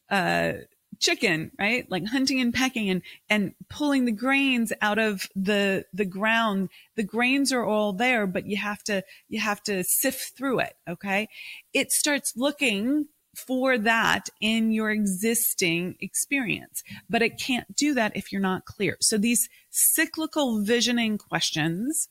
uh, 0.09 0.53
chicken, 0.99 1.51
right? 1.57 1.89
Like 1.89 2.05
hunting 2.05 2.39
and 2.39 2.53
pecking 2.53 2.89
and, 2.89 3.01
and 3.29 3.53
pulling 3.69 4.05
the 4.05 4.11
grains 4.11 4.71
out 4.81 4.99
of 4.99 5.27
the, 5.35 5.85
the 5.93 6.05
ground. 6.05 6.69
The 6.95 7.03
grains 7.03 7.51
are 7.51 7.65
all 7.65 7.91
there, 7.91 8.27
but 8.27 8.45
you 8.45 8.57
have 8.57 8.83
to, 8.83 9.03
you 9.27 9.39
have 9.39 9.63
to 9.63 9.83
sift 9.83 10.37
through 10.37 10.59
it. 10.59 10.73
Okay. 10.87 11.27
It 11.73 11.91
starts 11.91 12.33
looking 12.35 13.07
for 13.35 13.77
that 13.77 14.29
in 14.39 14.71
your 14.71 14.91
existing 14.91 15.95
experience, 15.99 16.83
but 17.09 17.21
it 17.21 17.39
can't 17.39 17.75
do 17.75 17.93
that 17.93 18.15
if 18.15 18.31
you're 18.31 18.41
not 18.41 18.65
clear. 18.65 18.97
So 18.99 19.17
these 19.17 19.47
cyclical 19.69 20.63
visioning 20.63 21.17
questions 21.17 22.09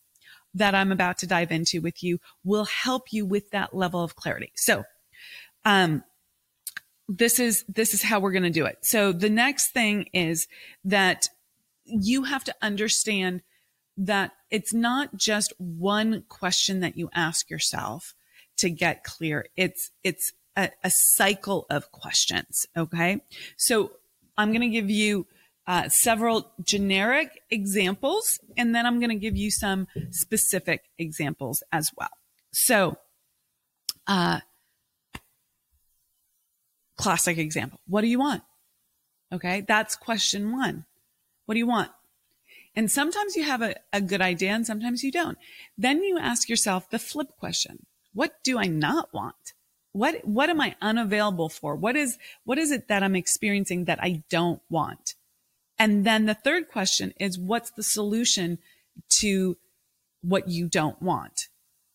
that 0.54 0.74
I'm 0.74 0.90
about 0.92 1.18
to 1.18 1.26
dive 1.26 1.52
into 1.52 1.80
with 1.80 2.02
you 2.02 2.18
will 2.44 2.64
help 2.64 3.12
you 3.12 3.24
with 3.24 3.50
that 3.50 3.74
level 3.74 4.02
of 4.02 4.16
clarity. 4.16 4.52
So, 4.56 4.84
um, 5.64 6.02
this 7.08 7.38
is, 7.40 7.64
this 7.68 7.92
is 7.92 8.02
how 8.02 8.20
we're 8.20 8.32
going 8.32 8.44
to 8.44 8.50
do 8.50 8.66
it. 8.66 8.78
So 8.82 9.12
the 9.12 9.30
next 9.30 9.72
thing 9.72 10.08
is 10.12 10.46
that 10.84 11.28
you 11.84 12.24
have 12.24 12.44
to 12.44 12.54
understand 12.62 13.42
that 13.96 14.32
it's 14.50 14.72
not 14.72 15.16
just 15.16 15.52
one 15.58 16.24
question 16.28 16.80
that 16.80 16.96
you 16.96 17.10
ask 17.12 17.50
yourself 17.50 18.14
to 18.58 18.70
get 18.70 19.02
clear. 19.02 19.46
It's, 19.56 19.90
it's 20.04 20.32
a, 20.56 20.70
a 20.84 20.90
cycle 20.90 21.66
of 21.70 21.90
questions. 21.92 22.66
Okay. 22.76 23.20
So 23.56 23.92
I'm 24.36 24.50
going 24.50 24.62
to 24.62 24.68
give 24.68 24.90
you 24.90 25.26
uh, 25.66 25.88
several 25.88 26.50
generic 26.64 27.42
examples, 27.50 28.40
and 28.56 28.74
then 28.74 28.86
I'm 28.86 28.98
going 28.98 29.10
to 29.10 29.16
give 29.16 29.36
you 29.36 29.50
some 29.50 29.86
specific 30.10 30.84
examples 30.98 31.62
as 31.70 31.90
well. 31.96 32.10
So, 32.52 32.96
uh, 34.06 34.40
classic 36.96 37.38
example. 37.38 37.80
What 37.86 38.00
do 38.00 38.08
you 38.08 38.18
want? 38.18 38.42
Okay. 39.32 39.64
That's 39.66 39.94
question 39.94 40.52
one. 40.52 40.86
What 41.46 41.54
do 41.54 41.58
you 41.58 41.66
want? 41.66 41.90
And 42.74 42.90
sometimes 42.90 43.36
you 43.36 43.44
have 43.44 43.62
a, 43.62 43.74
a 43.92 44.00
good 44.00 44.20
idea 44.20 44.50
and 44.50 44.66
sometimes 44.66 45.02
you 45.02 45.10
don't. 45.10 45.38
Then 45.76 46.02
you 46.02 46.18
ask 46.18 46.48
yourself 46.48 46.88
the 46.90 46.98
flip 46.98 47.28
question. 47.38 47.86
What 48.12 48.42
do 48.42 48.58
I 48.58 48.66
not 48.66 49.12
want? 49.12 49.54
What, 49.92 50.24
what 50.24 50.50
am 50.50 50.60
I 50.60 50.76
unavailable 50.80 51.48
for? 51.48 51.74
What 51.74 51.96
is, 51.96 52.18
what 52.44 52.58
is 52.58 52.70
it 52.70 52.88
that 52.88 53.02
I'm 53.02 53.16
experiencing 53.16 53.86
that 53.86 54.02
I 54.02 54.22
don't 54.30 54.62
want? 54.70 55.14
And 55.78 56.04
then 56.04 56.26
the 56.26 56.34
third 56.34 56.68
question 56.68 57.12
is 57.18 57.38
what's 57.38 57.70
the 57.70 57.82
solution 57.82 58.58
to 59.20 59.56
what 60.22 60.48
you 60.48 60.68
don't 60.68 61.00
want? 61.00 61.48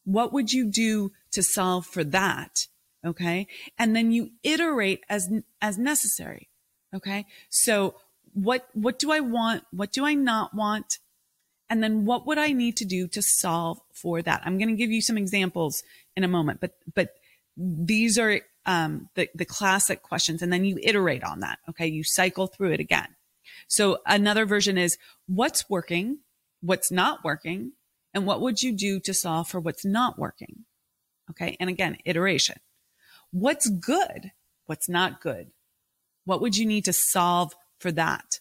What 0.04 0.34
would 0.34 0.52
you 0.52 0.66
do 0.66 1.12
to 1.32 1.44
solve 1.44 1.86
for 1.86 2.04
that? 2.04 2.68
Okay. 3.06 3.48
And 3.78 3.96
then 3.96 4.12
you 4.12 4.32
iterate 4.44 5.04
as, 5.08 5.30
as 5.62 5.78
necessary. 5.78 6.50
Okay. 6.94 7.26
So 7.50 7.96
what, 8.34 8.68
what 8.74 9.00
do 9.00 9.12
I 9.12 9.20
want? 9.20 9.64
What 9.72 9.92
do 9.92 10.06
I 10.06 10.16
not 10.16 10.54
want? 10.54 11.00
And 11.70 11.84
then 11.84 12.06
what 12.06 12.28
would 12.28 12.38
I 12.38 12.52
need 12.52 12.78
to 12.78 12.86
do 12.86 13.08
to 13.10 13.22
solve 13.22 13.80
for 13.94 14.22
that? 14.22 14.42
I'm 14.46 14.58
going 14.58 14.70
to 14.70 14.76
give 14.76 14.92
you 14.92 15.02
some 15.02 15.18
examples 15.18 15.84
in 16.16 16.24
a 16.24 16.28
moment, 16.28 16.60
but, 16.60 16.76
but 16.94 17.10
these 17.58 18.18
are 18.18 18.42
um, 18.66 19.10
the, 19.16 19.30
the 19.36 19.46
classic 19.46 20.02
questions. 20.02 20.42
And 20.42 20.52
then 20.52 20.66
you 20.66 20.80
iterate 20.82 21.24
on 21.24 21.42
that. 21.42 21.60
Okay. 21.70 21.88
You 21.88 22.04
cycle 22.04 22.48
through 22.48 22.72
it 22.72 22.80
again. 22.80 23.08
So 23.68 24.00
another 24.06 24.46
version 24.46 24.78
is 24.78 24.98
what's 25.28 25.70
working, 25.70 26.20
what's 26.62 26.92
not 26.92 27.24
working, 27.24 27.74
and 28.14 28.26
what 28.26 28.42
would 28.42 28.64
you 28.64 28.72
do 28.72 29.00
to 29.02 29.14
solve 29.14 29.48
for 29.48 29.60
what's 29.60 29.86
not 29.86 30.18
working? 30.18 30.66
Okay. 31.30 31.58
And 31.60 31.70
again, 31.70 31.98
iteration. 32.06 32.58
What's 33.32 33.70
good? 33.70 34.32
What's 34.66 34.90
not 34.90 35.22
good? 35.22 35.52
What 36.26 36.42
would 36.42 36.58
you 36.58 36.66
need 36.66 36.86
to 36.86 36.94
solve 36.94 37.54
for 37.80 37.92
that? 37.92 38.40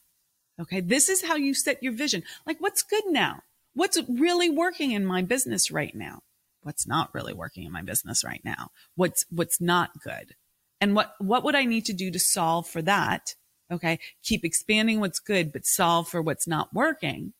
Okay. 0.61 0.81
This 0.81 1.09
is 1.09 1.25
how 1.25 1.37
you 1.37 1.55
set 1.55 1.83
your 1.83 1.93
vision. 1.93 2.23
Like 2.47 2.59
what's 2.61 2.83
good 2.83 3.05
now? 3.07 3.41
What's 3.75 3.99
really 4.09 4.49
working 4.49 4.93
in 4.93 5.05
my 5.05 5.23
business 5.23 5.71
right 5.71 5.95
now? 5.95 6.23
What's 6.65 6.87
not 6.87 7.15
really 7.15 7.33
working 7.33 7.65
in 7.65 7.73
my 7.73 7.83
business 7.83 8.25
right 8.25 8.41
now? 8.45 8.71
What's, 8.97 9.25
what's 9.31 9.61
not 9.61 10.03
good? 10.03 10.35
And 10.81 10.95
what, 10.95 11.15
what 11.19 11.45
would 11.45 11.55
I 11.55 11.65
need 11.65 11.85
to 11.87 11.93
do 11.93 12.11
to 12.11 12.19
solve 12.19 12.67
for 12.67 12.83
that? 12.83 13.35
Okay. 13.73 13.99
Keep 14.23 14.45
expanding 14.45 15.01
what's 15.01 15.21
good, 15.21 15.53
but 15.53 15.67
solve 15.67 16.09
for 16.09 16.21
what's 16.21 16.47
not 16.47 16.75
working. 16.75 17.33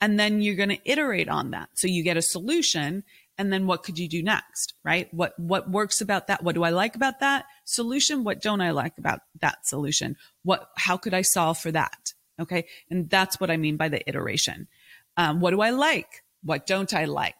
And 0.00 0.18
then 0.18 0.42
you're 0.42 0.56
going 0.56 0.70
to 0.70 0.90
iterate 0.90 1.28
on 1.28 1.52
that. 1.52 1.70
So 1.74 1.86
you 1.86 2.02
get 2.02 2.16
a 2.16 2.22
solution. 2.22 3.04
And 3.38 3.52
then 3.52 3.66
what 3.66 3.82
could 3.82 3.98
you 3.98 4.08
do 4.08 4.22
next? 4.22 4.74
Right? 4.84 5.12
What, 5.12 5.38
what 5.38 5.70
works 5.70 6.00
about 6.00 6.26
that? 6.26 6.42
What 6.42 6.54
do 6.54 6.64
I 6.64 6.70
like 6.70 6.96
about 6.96 7.20
that 7.20 7.44
solution? 7.64 8.24
What 8.24 8.42
don't 8.42 8.60
I 8.60 8.72
like 8.72 8.98
about 8.98 9.20
that 9.40 9.66
solution? 9.66 10.16
What, 10.42 10.68
how 10.76 10.96
could 10.96 11.14
I 11.14 11.22
solve 11.22 11.58
for 11.58 11.70
that? 11.72 12.12
Okay. 12.40 12.66
And 12.90 13.08
that's 13.08 13.40
what 13.40 13.50
I 13.50 13.56
mean 13.56 13.76
by 13.76 13.88
the 13.88 14.06
iteration. 14.08 14.68
Um, 15.16 15.40
what 15.40 15.52
do 15.52 15.60
I 15.60 15.70
like? 15.70 16.24
What 16.42 16.66
don't 16.66 16.92
I 16.92 17.06
like? 17.06 17.34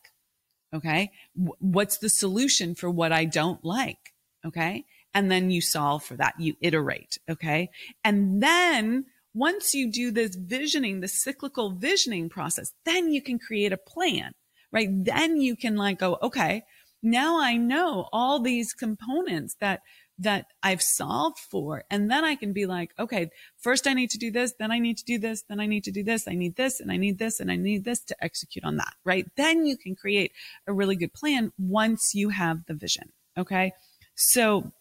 Okay. 0.75 1.11
what's 1.35 1.99
the 1.99 2.11
solution 2.11 2.75
for 2.75 2.91
what 2.91 3.13
I 3.13 3.25
don't 3.25 3.65
like? 3.65 4.13
Okay. 4.45 4.85
And 5.15 5.31
then 5.31 5.51
you 5.51 5.61
solve 5.61 6.05
for 6.05 6.17
that. 6.17 6.35
You 6.39 6.57
iterate. 6.61 7.19
Okay. 7.31 7.71
And 8.05 8.43
then 8.43 9.07
once 9.33 9.75
you 9.75 9.91
do 9.91 10.11
this 10.11 10.35
visioning, 10.35 11.01
the 11.01 11.09
cyclical 11.09 11.71
visioning 11.71 12.29
process, 12.29 12.73
then 12.85 13.13
you 13.13 13.23
can 13.23 13.39
create 13.39 13.73
a 13.73 13.77
plan, 13.77 14.33
right? 14.73 14.89
Then 14.91 15.41
you 15.41 15.57
can 15.57 15.77
like 15.77 15.99
go, 15.99 16.19
okay, 16.23 16.65
now 17.03 17.41
I 17.41 17.57
know 17.57 18.09
all 18.13 18.41
these 18.41 18.73
components 18.73 19.57
that 19.61 19.83
that 20.19 20.47
I've 20.63 20.83
solved 20.83 21.39
for. 21.39 21.85
And 21.91 22.11
then 22.11 22.25
I 22.25 22.37
can 22.37 22.53
be 22.53 22.67
like, 22.67 22.93
okay, 22.99 23.31
first 23.59 23.87
I 23.87 23.93
need 23.93 24.11
to 24.11 24.19
do 24.19 24.31
this, 24.31 24.55
then 24.59 24.71
I 24.71 24.79
need 24.79 24.97
to 24.99 25.05
do 25.05 25.19
this, 25.19 25.43
then 25.49 25.61
I 25.61 25.67
need 25.67 25.85
to 25.85 25.91
do 25.91 26.03
this, 26.03 26.27
I 26.27 26.35
need 26.35 26.57
this, 26.57 26.81
and 26.81 26.91
I 26.91 26.97
need 26.97 27.19
this, 27.19 27.39
and 27.41 27.51
I 27.51 27.57
need 27.57 27.85
this 27.85 28.01
to 28.05 28.25
execute 28.25 28.65
on 28.65 28.77
that, 28.77 28.95
right? 29.05 29.27
Then 29.37 29.67
you 29.67 29.77
can 29.77 29.95
create 29.95 30.33
a 30.67 30.73
really 30.73 30.97
good 30.97 31.13
plan 31.13 31.53
once 31.59 32.13
you 32.15 32.31
have 32.31 32.65
the 32.67 32.75
vision. 32.75 33.13
Okay. 33.37 33.73
So 34.15 34.73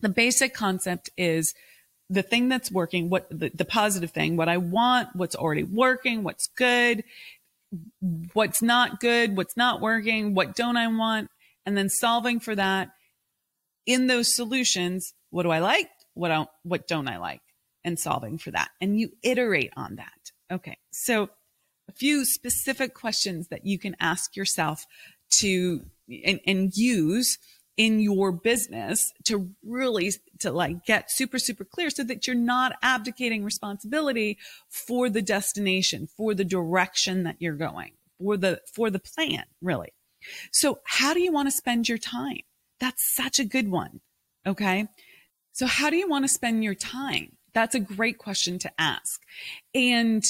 the 0.00 0.08
basic 0.08 0.52
concept 0.52 1.10
is 1.16 1.54
the 2.10 2.22
thing 2.22 2.48
that's 2.48 2.70
working, 2.70 3.08
what 3.08 3.28
the, 3.30 3.50
the 3.54 3.64
positive 3.64 4.10
thing, 4.10 4.36
what 4.36 4.48
I 4.48 4.56
want, 4.56 5.14
what's 5.14 5.36
already 5.36 5.62
working, 5.62 6.24
what's 6.24 6.48
good, 6.48 7.04
what's 8.32 8.60
not 8.60 9.00
good, 9.00 9.36
what's 9.36 9.56
not 9.56 9.80
working, 9.80 10.34
what 10.34 10.54
don't 10.54 10.76
I 10.76 10.88
want, 10.88 11.30
and 11.64 11.76
then 11.76 11.88
solving 11.88 12.40
for 12.40 12.54
that 12.54 12.90
in 13.86 14.06
those 14.06 14.34
solutions, 14.34 15.14
what 15.30 15.42
do 15.44 15.50
I 15.50 15.60
like? 15.60 15.90
What 16.14 16.28
don't, 16.28 16.48
what 16.62 16.86
don't 16.86 17.08
I 17.08 17.18
like? 17.18 17.40
And 17.84 17.98
solving 17.98 18.38
for 18.38 18.50
that. 18.52 18.70
And 18.80 18.98
you 19.00 19.10
iterate 19.22 19.72
on 19.76 19.96
that. 19.96 20.32
Okay. 20.50 20.78
So 20.92 21.30
a 21.88 21.92
few 21.92 22.24
specific 22.24 22.94
questions 22.94 23.48
that 23.48 23.66
you 23.66 23.78
can 23.78 23.96
ask 24.00 24.36
yourself 24.36 24.86
to 25.30 25.82
and, 26.24 26.40
and 26.46 26.76
use 26.76 27.38
in 27.76 28.00
your 28.00 28.32
business 28.32 29.12
to 29.24 29.50
really 29.64 30.12
to 30.38 30.50
like 30.50 30.84
get 30.84 31.10
super 31.10 31.38
super 31.38 31.64
clear 31.64 31.88
so 31.88 32.04
that 32.04 32.26
you're 32.26 32.36
not 32.36 32.74
abdicating 32.82 33.42
responsibility 33.44 34.38
for 34.68 35.08
the 35.08 35.22
destination 35.22 36.06
for 36.06 36.34
the 36.34 36.44
direction 36.44 37.22
that 37.22 37.36
you're 37.38 37.56
going 37.56 37.92
for 38.18 38.36
the 38.36 38.60
for 38.74 38.90
the 38.90 38.98
plan 38.98 39.44
really 39.62 39.92
so 40.50 40.80
how 40.84 41.14
do 41.14 41.20
you 41.20 41.32
want 41.32 41.46
to 41.46 41.52
spend 41.52 41.88
your 41.88 41.98
time 41.98 42.40
that's 42.82 43.14
such 43.14 43.38
a 43.38 43.44
good 43.44 43.70
one. 43.70 44.00
Okay. 44.44 44.88
So 45.52 45.66
how 45.66 45.88
do 45.88 45.96
you 45.96 46.08
want 46.08 46.24
to 46.24 46.28
spend 46.28 46.64
your 46.64 46.74
time? 46.74 47.36
That's 47.54 47.76
a 47.76 47.80
great 47.80 48.18
question 48.18 48.58
to 48.58 48.72
ask. 48.76 49.22
And 49.72 50.24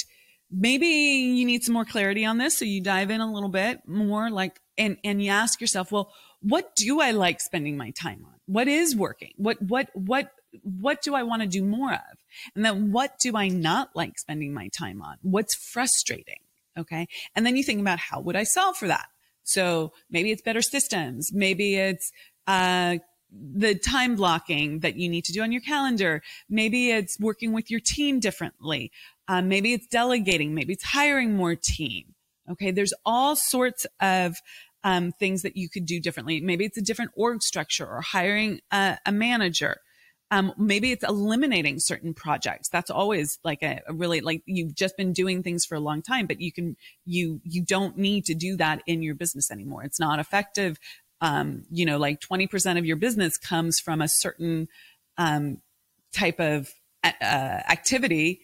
maybe 0.51 0.87
you 0.87 1.47
need 1.47 1.65
some 1.65 1.73
more 1.73 1.87
clarity 1.87 2.27
on 2.27 2.37
this. 2.37 2.59
So 2.59 2.67
you 2.67 2.83
dive 2.83 3.11
in 3.11 3.23
a 3.23 3.33
little 3.33 3.49
bit 3.49 3.81
more 3.87 4.31
like, 4.31 4.61
and, 4.77 4.99
and 5.03 5.23
you 5.23 5.31
ask 5.31 5.63
yourself, 5.63 5.91
well, 5.91 6.13
what 6.41 6.77
do 6.77 7.01
I 7.01 7.13
like 7.13 7.41
spending 7.41 7.79
my 7.79 7.91
time 7.91 8.27
on? 8.27 8.35
What 8.45 8.69
is 8.69 8.95
working? 8.95 9.33
What, 9.37 9.63
what, 9.63 9.89
what, 9.95 10.31
what 10.63 11.01
do 11.01 11.15
I 11.15 11.23
want 11.23 11.41
to 11.41 11.49
do 11.49 11.65
more 11.65 11.93
of? 11.93 12.19
And 12.55 12.65
then 12.65 12.93
what 12.93 13.19
do 13.19 13.35
I 13.35 13.49
not 13.49 13.91
like 13.95 14.19
spending 14.19 14.53
my 14.53 14.69
time 14.77 15.01
on? 15.01 15.17
What's 15.23 15.55
frustrating? 15.55 16.41
Okay. 16.79 17.07
And 17.35 17.47
then 17.47 17.57
you 17.57 17.63
think 17.63 17.81
about 17.81 17.99
how 17.99 18.21
would 18.21 18.37
I 18.37 18.45
solve 18.45 18.77
for 18.77 18.89
that? 18.89 19.07
So 19.45 19.93
maybe 20.11 20.31
it's 20.31 20.43
better 20.43 20.63
systems. 20.63 21.33
Maybe 21.33 21.77
it's, 21.77 22.13
uh, 22.47 22.97
the 23.33 23.75
time 23.75 24.15
blocking 24.15 24.81
that 24.81 24.97
you 24.97 25.09
need 25.09 25.25
to 25.25 25.33
do 25.33 25.43
on 25.43 25.53
your 25.53 25.63
calendar. 25.63 26.23
Maybe 26.49 26.91
it's 26.91 27.19
working 27.19 27.53
with 27.53 27.71
your 27.71 27.81
team 27.81 28.21
differently. 28.21 28.93
Um, 29.29 29.49
maybe 29.49 29.73
it's 29.73 29.87
delegating. 29.87 30.55
Maybe 30.55 30.75
it's 30.75 30.85
hiring 30.85 31.35
more 31.35 31.55
team. 31.55 32.15
Okay. 32.51 32.71
There's 32.71 32.93
all 33.07 33.37
sorts 33.37 33.87
of 34.01 34.37
um, 34.85 35.13
things 35.13 35.43
that 35.43 35.57
you 35.57 35.69
could 35.69 35.87
do 35.87 36.01
differently. 36.01 36.41
Maybe 36.41 36.65
it's 36.65 36.77
a 36.77 36.83
different 36.83 37.13
org 37.15 37.43
structure 37.43 37.87
or 37.87 38.01
hiring 38.01 38.61
a, 38.71 38.99
a 39.07 39.13
manager. 39.13 39.77
Um, 40.33 40.55
maybe 40.57 40.93
it's 40.93 41.05
eliminating 41.05 41.79
certain 41.79 42.15
projects. 42.15 42.71
That's 42.71 42.91
always 42.91 43.39
like 43.45 43.63
a, 43.63 43.83
a, 43.87 43.93
really 43.93 44.23
like 44.23 44.43
you've 44.47 44.75
just 44.75 44.97
been 44.97 45.13
doing 45.13 45.43
things 45.43 45.67
for 45.67 45.75
a 45.75 45.81
long 45.81 46.01
time, 46.01 46.27
but 46.27 46.41
you 46.41 46.51
can 46.51 46.75
you 47.05 47.43
you 47.45 47.63
don't 47.63 47.99
need 47.99 48.25
to 48.25 48.35
do 48.35 48.57
that 48.57 48.83
in 48.87 49.03
your 49.03 49.15
business 49.15 49.51
anymore. 49.51 49.85
It's 49.85 50.01
not 50.01 50.19
effective 50.19 50.79
um, 51.23 51.63
you 51.71 51.87
know, 51.87 51.99
like 51.99 52.21
20% 52.21 52.79
of 52.79 52.85
your 52.85 52.97
business 52.97 53.39
comes 53.39 53.79
from 53.79 54.03
a 54.03 54.09
certain 54.09 54.69
um, 55.17 55.63
type 56.13 56.41
of 56.41 56.69
uh, 57.05 57.11
activity 57.23 58.41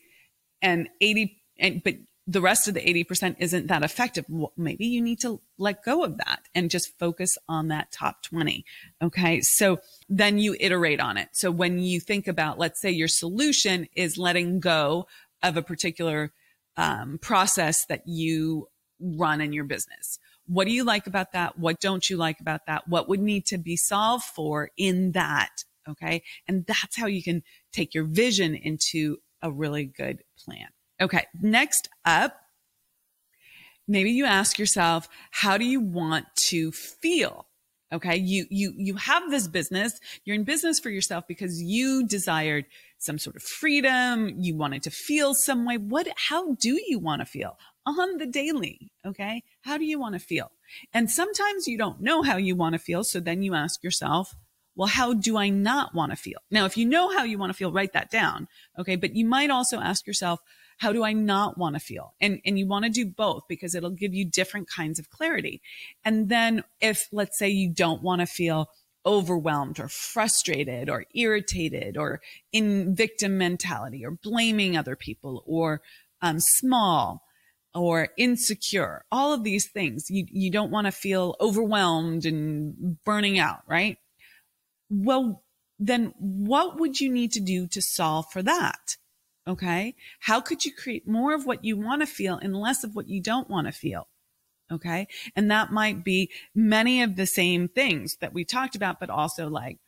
and 0.63 0.89
80, 1.01 1.43
and, 1.59 1.83
but 1.83 1.97
the 2.29 2.41
rest 2.41 2.69
of 2.69 2.75
the 2.75 2.81
80% 2.81 3.37
isn't 3.41 3.67
that 3.67 3.83
effective. 3.83 4.27
Well, 4.29 4.53
maybe 4.57 4.87
you 4.87 5.03
need 5.03 5.19
to 5.21 5.41
let 5.59 5.83
go 5.83 6.05
of 6.05 6.19
that 6.19 6.43
and 6.55 6.71
just 6.71 6.97
focus 6.99 7.37
on 7.49 7.69
that 7.69 7.91
top 7.91 8.23
20. 8.23 8.65
Okay. 9.03 9.41
So 9.41 9.81
then 10.09 10.39
you 10.39 10.55
iterate 10.61 11.01
on 11.01 11.17
it. 11.17 11.31
So 11.33 11.51
when 11.51 11.81
you 11.81 11.99
think 11.99 12.29
about, 12.29 12.59
let's 12.59 12.81
say 12.81 12.91
your 12.91 13.09
solution 13.09 13.89
is 13.97 14.19
letting 14.19 14.61
go 14.61 15.09
of 15.43 15.57
a 15.57 15.63
particular 15.63 16.33
um, 16.77 17.19
process 17.19 17.85
that 17.87 18.07
you 18.07 18.69
run 19.01 19.41
in 19.41 19.53
your 19.53 19.65
business 19.65 20.19
what 20.49 20.67
do 20.67 20.73
you 20.73 20.83
like 20.83 21.07
about 21.07 21.33
that? 21.33 21.59
What 21.59 21.79
don't 21.79 22.09
you 22.09 22.17
like 22.17 22.41
about 22.41 22.67
that? 22.67 22.89
What 22.89 23.09
would 23.09 23.21
need 23.21 23.47
to 23.47 23.59
be 23.59 23.77
solved 23.77 24.25
for 24.25 24.71
in 24.77 25.13
that? 25.13 25.65
Okay. 25.89 26.23
And 26.47 26.67
that's 26.67 26.97
how 26.97 27.07
you 27.07 27.23
can 27.23 27.43
take 27.73 27.95
your 27.95 28.05
vision 28.05 28.55
into 28.55 29.19
a 29.43 29.51
really 29.51 29.85
good 29.85 30.25
plan. 30.43 30.69
Okay. 31.01 31.27
Next 31.41 31.89
up, 32.05 32.41
maybe 33.87 34.11
you 34.11 34.25
ask 34.25 34.59
yourself, 34.59 35.09
how 35.31 35.59
do 35.59 35.65
you 35.65 35.81
want 35.81 36.27
to 36.37 36.73
feel? 36.73 37.47
Okay. 37.93 38.17
You, 38.17 38.47
you, 38.51 38.73
you 38.77 38.97
have 38.97 39.31
this 39.31 39.49
business. 39.49 39.99
You're 40.25 40.37
in 40.37 40.45
business 40.45 40.81
for 40.81 40.91
yourself 40.91 41.25
because 41.29 41.63
you 41.63 42.07
desired 42.07 42.67
some 42.99 43.19
sort 43.19 43.37
of 43.37 43.43
freedom. 43.43 44.35
You 44.39 44.57
wanted 44.57 44.83
to 44.85 44.91
feel 44.91 45.35
some 45.35 45.65
way. 45.65 45.77
What, 45.77 46.09
how 46.17 46.55
do 46.55 46.81
you 46.87 46.99
want 46.99 47.21
to 47.21 47.27
feel? 47.27 47.59
On 47.89 48.19
the 48.19 48.27
daily. 48.27 48.91
Okay. 49.07 49.43
How 49.63 49.79
do 49.79 49.85
you 49.85 49.99
want 49.99 50.15
to 50.15 50.19
feel? 50.19 50.51
And 50.93 51.11
sometimes 51.11 51.67
you 51.67 51.79
don't 51.79 52.01
know 52.01 52.23
how 52.23 52.37
you 52.37 52.57
want 52.57 52.75
to 52.75 52.79
feel. 52.79 53.05
So 53.05 53.21
then 53.21 53.43
you 53.43 53.55
ask 53.55 53.83
yourself, 53.83 54.35
well, 54.77 54.89
how 54.89 55.13
do 55.13 55.37
I 55.37 55.49
not 55.49 55.95
want 55.95 56.13
to 56.13 56.17
feel? 56.17 56.39
Now, 56.51 56.65
if 56.65 56.77
you 56.77 56.87
know 56.87 57.11
how 57.13 57.25
you 57.25 57.39
want 57.39 57.51
to 57.51 57.57
feel, 57.57 57.73
write 57.73 57.95
that 57.95 58.11
down. 58.11 58.49
Okay. 58.79 58.97
But 58.97 59.15
you 59.15 59.25
might 59.25 59.51
also 59.51 59.81
ask 59.81 60.07
yourself, 60.07 60.41
how 60.79 60.93
do 60.93 61.03
I 61.03 61.13
not 61.13 61.59
want 61.59 61.75
to 61.75 61.81
feel? 61.81 62.15
And, 62.21 62.41
and 62.45 62.59
you 62.59 62.67
want 62.67 62.85
to 62.85 62.91
do 62.91 63.05
both 63.05 63.43
because 63.49 63.75
it'll 63.75 63.91
give 63.91 64.15
you 64.15 64.25
different 64.25 64.69
kinds 64.69 64.99
of 64.99 65.11
clarity. 65.11 65.61
And 66.05 66.29
then 66.29 66.63
if, 66.81 67.09
let's 67.11 67.39
say 67.39 67.49
you 67.49 67.69
don't 67.69 68.03
want 68.03 68.21
to 68.21 68.27
feel 68.27 68.69
overwhelmed 69.05 69.81
or 69.81 69.89
frustrated 69.89 70.89
or 70.89 71.07
irritated 71.15 71.97
or 71.97 72.21
in 72.53 72.95
victim 72.95 73.39
mentality 73.39 74.05
or 74.05 74.13
blaming 74.13 74.77
other 74.77 74.95
people 74.95 75.43
or 75.47 75.81
um, 76.23 76.39
small, 76.39 77.23
or 77.79 78.09
insecure, 78.17 79.05
all 79.11 79.33
of 79.33 79.45
these 79.45 79.67
things. 79.67 80.11
You, 80.11 80.27
you 80.31 80.51
don't 80.51 80.71
want 80.71 80.87
to 80.87 80.93
feel 80.93 81.37
overwhelmed 81.41 82.27
and 82.27 83.03
burning 83.05 83.39
out, 83.39 83.63
right? 83.67 83.99
Well, 84.91 85.43
then 85.79 86.13
what 86.19 86.81
would 86.81 87.01
you 87.01 87.11
need 87.11 87.33
to 87.33 87.41
do 87.41 87.67
to 87.69 87.81
solve 87.81 88.27
for 88.33 88.43
that? 88.43 88.97
Okay. 89.47 89.95
How 90.21 90.41
could 90.41 90.65
you 90.65 90.73
create 90.75 91.09
more 91.09 91.35
of 91.35 91.47
what 91.47 91.65
you 91.65 91.77
want 91.77 92.03
to 92.03 92.07
feel 92.07 92.37
and 92.37 92.55
less 92.55 92.85
of 92.85 92.95
what 92.95 93.09
you 93.09 93.23
don't 93.23 93.49
want 93.49 93.67
to 93.67 93.73
feel? 93.73 94.09
Okay. 94.71 95.09
And 95.35 95.51
that 95.51 95.73
might 95.73 96.05
be 96.05 96.31
many 96.55 97.03
of 97.03 97.17
the 97.17 97.27
same 97.27 97.69
things 97.69 98.17
that 98.21 98.35
we 98.35 98.45
talked 98.45 98.75
about, 98.75 99.01
but 99.01 99.09
also 99.09 99.49
like 99.49 99.79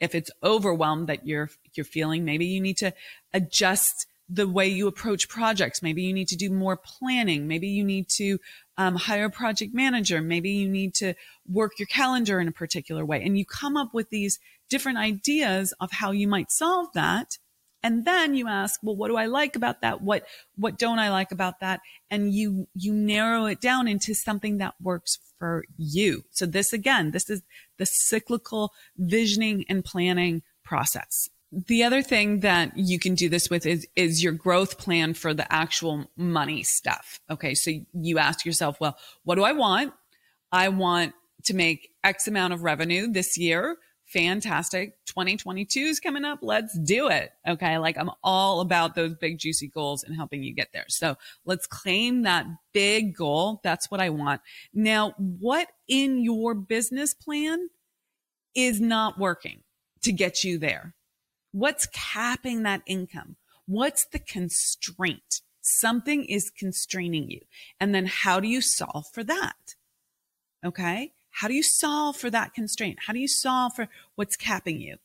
if 0.00 0.14
it's 0.14 0.30
overwhelmed 0.42 1.08
that 1.08 1.26
you're, 1.26 1.48
you're 1.74 1.84
feeling, 1.84 2.24
maybe 2.24 2.46
you 2.46 2.60
need 2.60 2.78
to 2.78 2.92
adjust 3.32 4.06
the 4.32 4.46
way 4.46 4.68
you 4.68 4.86
approach 4.86 5.28
projects. 5.28 5.82
Maybe 5.82 6.02
you 6.02 6.12
need 6.12 6.28
to 6.28 6.36
do 6.36 6.50
more 6.50 6.76
planning. 6.76 7.48
Maybe 7.48 7.68
you 7.68 7.82
need 7.82 8.08
to 8.10 8.38
um, 8.78 8.94
hire 8.94 9.26
a 9.26 9.30
project 9.30 9.74
manager. 9.74 10.22
Maybe 10.22 10.50
you 10.50 10.68
need 10.68 10.94
to 10.94 11.14
work 11.48 11.72
your 11.78 11.86
calendar 11.86 12.38
in 12.38 12.46
a 12.46 12.52
particular 12.52 13.04
way. 13.04 13.22
And 13.22 13.36
you 13.36 13.44
come 13.44 13.76
up 13.76 13.92
with 13.92 14.10
these 14.10 14.38
different 14.68 14.98
ideas 14.98 15.74
of 15.80 15.90
how 15.90 16.12
you 16.12 16.28
might 16.28 16.52
solve 16.52 16.88
that. 16.94 17.38
And 17.82 18.04
then 18.04 18.34
you 18.34 18.46
ask, 18.46 18.78
well, 18.82 18.94
what 18.94 19.08
do 19.08 19.16
I 19.16 19.26
like 19.26 19.56
about 19.56 19.80
that? 19.80 20.00
What, 20.02 20.26
what 20.56 20.78
don't 20.78 20.98
I 20.98 21.10
like 21.10 21.32
about 21.32 21.60
that? 21.60 21.80
And 22.10 22.32
you, 22.32 22.68
you 22.74 22.92
narrow 22.92 23.46
it 23.46 23.60
down 23.60 23.88
into 23.88 24.14
something 24.14 24.58
that 24.58 24.74
works 24.80 25.18
for 25.38 25.64
you. 25.76 26.24
So 26.30 26.46
this 26.46 26.72
again, 26.72 27.10
this 27.10 27.30
is 27.30 27.42
the 27.78 27.86
cyclical 27.86 28.72
visioning 28.96 29.64
and 29.68 29.84
planning 29.84 30.42
process. 30.62 31.30
The 31.52 31.82
other 31.82 32.00
thing 32.00 32.40
that 32.40 32.76
you 32.76 33.00
can 33.00 33.16
do 33.16 33.28
this 33.28 33.50
with 33.50 33.66
is, 33.66 33.86
is 33.96 34.22
your 34.22 34.32
growth 34.32 34.78
plan 34.78 35.14
for 35.14 35.34
the 35.34 35.52
actual 35.52 36.08
money 36.16 36.62
stuff. 36.62 37.20
Okay. 37.28 37.54
So 37.54 37.72
you 37.92 38.18
ask 38.18 38.46
yourself, 38.46 38.80
well, 38.80 38.96
what 39.24 39.34
do 39.34 39.42
I 39.42 39.52
want? 39.52 39.92
I 40.52 40.68
want 40.68 41.12
to 41.44 41.54
make 41.54 41.90
X 42.04 42.28
amount 42.28 42.52
of 42.52 42.62
revenue 42.62 43.10
this 43.10 43.36
year. 43.36 43.78
Fantastic. 44.06 44.94
2022 45.06 45.80
is 45.80 46.00
coming 46.00 46.24
up. 46.24 46.38
Let's 46.42 46.78
do 46.78 47.08
it. 47.08 47.30
Okay. 47.46 47.78
Like 47.78 47.98
I'm 47.98 48.10
all 48.22 48.60
about 48.60 48.94
those 48.94 49.16
big 49.16 49.38
juicy 49.38 49.68
goals 49.68 50.04
and 50.04 50.14
helping 50.14 50.44
you 50.44 50.54
get 50.54 50.68
there. 50.72 50.86
So 50.88 51.16
let's 51.44 51.66
claim 51.66 52.22
that 52.22 52.46
big 52.72 53.16
goal. 53.16 53.60
That's 53.64 53.90
what 53.90 54.00
I 54.00 54.10
want. 54.10 54.40
Now, 54.72 55.14
what 55.16 55.68
in 55.88 56.22
your 56.22 56.54
business 56.54 57.12
plan 57.12 57.70
is 58.54 58.80
not 58.80 59.18
working 59.18 59.62
to 60.02 60.12
get 60.12 60.44
you 60.44 60.58
there? 60.58 60.94
What's 61.52 61.86
capping 61.86 62.62
that 62.62 62.82
income? 62.86 63.36
What's 63.66 64.04
the 64.04 64.18
constraint? 64.18 65.42
Something 65.60 66.24
is 66.24 66.50
constraining 66.50 67.30
you. 67.30 67.40
And 67.78 67.94
then 67.94 68.06
how 68.06 68.40
do 68.40 68.48
you 68.48 68.60
solve 68.60 69.06
for 69.12 69.22
that? 69.24 69.74
Okay. 70.64 71.12
How 71.30 71.48
do 71.48 71.54
you 71.54 71.62
solve 71.62 72.16
for 72.16 72.30
that 72.30 72.54
constraint? 72.54 73.00
How 73.06 73.12
do 73.12 73.18
you 73.18 73.28
solve 73.28 73.74
for 73.74 73.88
what's 74.14 74.36
capping 74.36 74.80
you? 74.80 74.96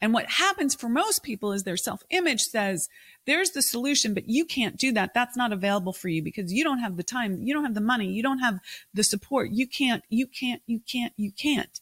And 0.00 0.12
what 0.12 0.26
happens 0.26 0.74
for 0.74 0.88
most 0.88 1.22
people 1.22 1.52
is 1.52 1.62
their 1.62 1.76
self 1.76 2.02
image 2.10 2.42
says, 2.42 2.88
there's 3.26 3.50
the 3.50 3.62
solution, 3.62 4.12
but 4.12 4.28
you 4.28 4.44
can't 4.44 4.76
do 4.76 4.92
that. 4.92 5.14
That's 5.14 5.36
not 5.36 5.52
available 5.52 5.92
for 5.92 6.08
you 6.08 6.22
because 6.22 6.52
you 6.52 6.64
don't 6.64 6.80
have 6.80 6.96
the 6.96 7.02
time. 7.02 7.42
You 7.42 7.54
don't 7.54 7.64
have 7.64 7.74
the 7.74 7.80
money. 7.80 8.08
You 8.12 8.22
don't 8.22 8.40
have 8.40 8.58
the 8.92 9.04
support. 9.04 9.50
You 9.50 9.66
can't, 9.66 10.02
you 10.10 10.26
can't, 10.26 10.62
you 10.66 10.80
can't, 10.80 11.12
you 11.16 11.32
can't. 11.32 11.80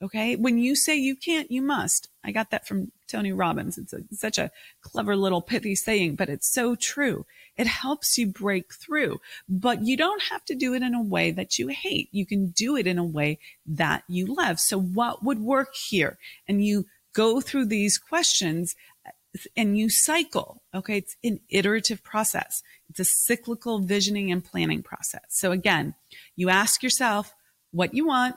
Okay. 0.00 0.36
When 0.36 0.58
you 0.58 0.76
say 0.76 0.96
you 0.96 1.16
can't, 1.16 1.50
you 1.50 1.60
must. 1.60 2.08
I 2.22 2.30
got 2.30 2.50
that 2.50 2.68
from 2.68 2.92
Tony 3.08 3.32
Robbins. 3.32 3.78
It's, 3.78 3.92
a, 3.92 4.02
such 4.12 4.38
a 4.38 4.52
clever 4.80 5.16
little 5.16 5.42
pithy 5.42 5.74
saying, 5.74 6.14
but 6.14 6.28
it's 6.28 6.52
so 6.52 6.76
true. 6.76 7.26
It 7.56 7.66
helps 7.66 8.16
you 8.16 8.28
break 8.28 8.72
through, 8.72 9.20
but 9.48 9.84
you 9.84 9.96
don't 9.96 10.22
have 10.22 10.44
to 10.44 10.54
do 10.54 10.72
it 10.74 10.82
in 10.82 10.94
a 10.94 11.02
way 11.02 11.32
that 11.32 11.58
you 11.58 11.68
hate. 11.68 12.08
You 12.12 12.26
can 12.26 12.48
do 12.50 12.76
it 12.76 12.86
in 12.86 12.98
a 12.98 13.04
way 13.04 13.40
that 13.66 14.04
you 14.08 14.26
love. 14.26 14.60
So 14.60 14.80
what 14.80 15.24
would 15.24 15.40
work 15.40 15.74
here? 15.74 16.18
And 16.46 16.64
you 16.64 16.86
go 17.12 17.40
through 17.40 17.66
these 17.66 17.98
questions 17.98 18.76
uh, 19.04 19.10
and 19.56 19.76
you 19.76 19.90
cycle. 19.90 20.62
Okay. 20.72 20.98
It's 20.98 21.16
an 21.24 21.40
iterative 21.48 22.04
process. 22.04 22.62
It's 22.88 23.00
a 23.00 23.04
cyclical 23.04 23.80
visioning 23.80 24.30
and 24.30 24.44
planning 24.44 24.84
process. 24.84 25.24
So 25.28 25.50
again, 25.50 25.96
you 26.36 26.50
ask 26.50 26.84
yourself 26.84 27.34
what 27.72 27.94
you 27.94 28.06
want 28.06 28.36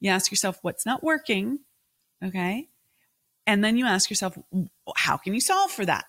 you 0.00 0.10
ask 0.10 0.30
yourself 0.30 0.58
what's 0.62 0.86
not 0.86 1.04
working. 1.04 1.60
Okay. 2.24 2.68
And 3.46 3.64
then 3.64 3.76
you 3.76 3.86
ask 3.86 4.10
yourself, 4.10 4.36
how 4.96 5.16
can 5.16 5.34
you 5.34 5.40
solve 5.40 5.70
for 5.70 5.84
that? 5.84 6.04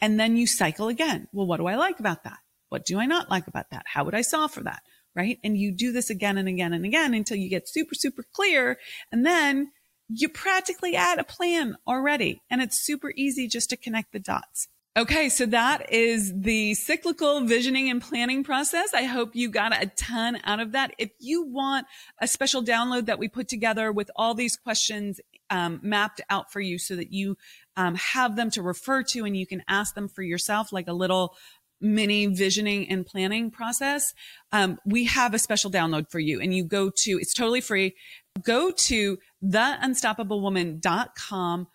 And 0.00 0.18
then 0.18 0.36
you 0.36 0.46
cycle 0.46 0.88
again. 0.88 1.28
Well, 1.32 1.46
what 1.46 1.58
do 1.58 1.66
I 1.66 1.76
like 1.76 2.00
about 2.00 2.24
that? 2.24 2.38
What 2.68 2.84
do 2.84 2.98
I 2.98 3.06
not 3.06 3.30
like 3.30 3.46
about 3.46 3.70
that? 3.70 3.84
How 3.86 4.04
would 4.04 4.14
I 4.14 4.20
solve 4.22 4.52
for 4.52 4.62
that? 4.62 4.82
Right. 5.14 5.38
And 5.42 5.56
you 5.56 5.72
do 5.72 5.90
this 5.90 6.10
again 6.10 6.38
and 6.38 6.48
again 6.48 6.72
and 6.72 6.84
again 6.84 7.14
until 7.14 7.36
you 7.36 7.48
get 7.48 7.68
super, 7.68 7.94
super 7.94 8.24
clear. 8.32 8.78
And 9.10 9.26
then 9.26 9.72
you 10.08 10.28
practically 10.28 10.94
add 10.94 11.18
a 11.18 11.24
plan 11.24 11.76
already. 11.86 12.42
And 12.50 12.62
it's 12.62 12.84
super 12.84 13.12
easy 13.16 13.48
just 13.48 13.70
to 13.70 13.76
connect 13.76 14.12
the 14.12 14.20
dots. 14.20 14.68
Okay, 14.96 15.28
so 15.28 15.44
that 15.46 15.92
is 15.92 16.32
the 16.34 16.74
cyclical 16.74 17.42
visioning 17.42 17.88
and 17.88 18.02
planning 18.02 18.42
process. 18.42 18.92
I 18.92 19.04
hope 19.04 19.36
you 19.36 19.48
got 19.48 19.80
a 19.80 19.86
ton 19.86 20.40
out 20.42 20.58
of 20.58 20.72
that. 20.72 20.92
If 20.98 21.12
you 21.20 21.46
want 21.46 21.86
a 22.20 22.26
special 22.26 22.64
download 22.64 23.06
that 23.06 23.20
we 23.20 23.28
put 23.28 23.46
together 23.46 23.92
with 23.92 24.10
all 24.16 24.34
these 24.34 24.56
questions 24.56 25.20
um, 25.50 25.78
mapped 25.84 26.20
out 26.30 26.52
for 26.52 26.60
you 26.60 26.78
so 26.78 26.96
that 26.96 27.12
you 27.12 27.36
um, 27.76 27.94
have 27.94 28.34
them 28.34 28.50
to 28.50 28.60
refer 28.60 29.04
to 29.04 29.24
and 29.24 29.36
you 29.36 29.46
can 29.46 29.62
ask 29.68 29.94
them 29.94 30.08
for 30.08 30.22
yourself, 30.22 30.72
like 30.72 30.88
a 30.88 30.92
little 30.92 31.36
mini 31.80 32.26
visioning 32.26 32.90
and 32.90 33.06
planning 33.06 33.52
process, 33.52 34.12
um, 34.52 34.80
we 34.84 35.04
have 35.04 35.32
a 35.32 35.38
special 35.38 35.70
download 35.70 36.10
for 36.10 36.18
you. 36.18 36.40
And 36.40 36.52
you 36.52 36.64
go 36.64 36.90
to, 36.90 37.20
it's 37.20 37.34
totally 37.34 37.60
free. 37.60 37.94
Go 38.42 38.72
to 38.72 39.16
theunstoppablewoman.com 39.44 41.68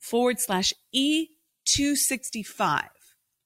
forward 0.00 0.40
slash 0.40 0.72
E265. 1.68 2.86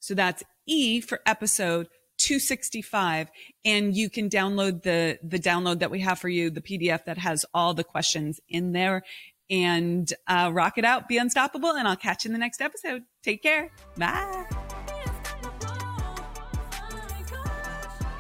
So 0.01 0.15
that's 0.15 0.43
E 0.67 1.01
for 1.01 1.21
episode 1.27 1.89
265 2.19 3.29
and 3.65 3.97
you 3.97 4.11
can 4.11 4.29
download 4.29 4.83
the 4.83 5.19
the 5.23 5.39
download 5.39 5.79
that 5.79 5.91
we 5.91 6.01
have 6.01 6.19
for 6.19 6.29
you 6.29 6.51
the 6.51 6.61
pdf 6.61 7.05
that 7.05 7.17
has 7.17 7.45
all 7.55 7.75
the 7.75 7.85
questions 7.85 8.41
in 8.49 8.73
there. 8.73 9.03
And 9.51 10.13
uh, 10.27 10.51
rock 10.53 10.77
it 10.77 10.85
out 10.85 11.09
be 11.09 11.17
unstoppable 11.17 11.71
and 11.71 11.87
i'll 11.87 11.97
catch 11.97 12.25
you 12.25 12.29
in 12.29 12.33
the 12.33 12.39
next 12.39 12.61
episode. 12.61 13.03
Take 13.23 13.43
care. 13.43 13.71
Bye 13.97 14.68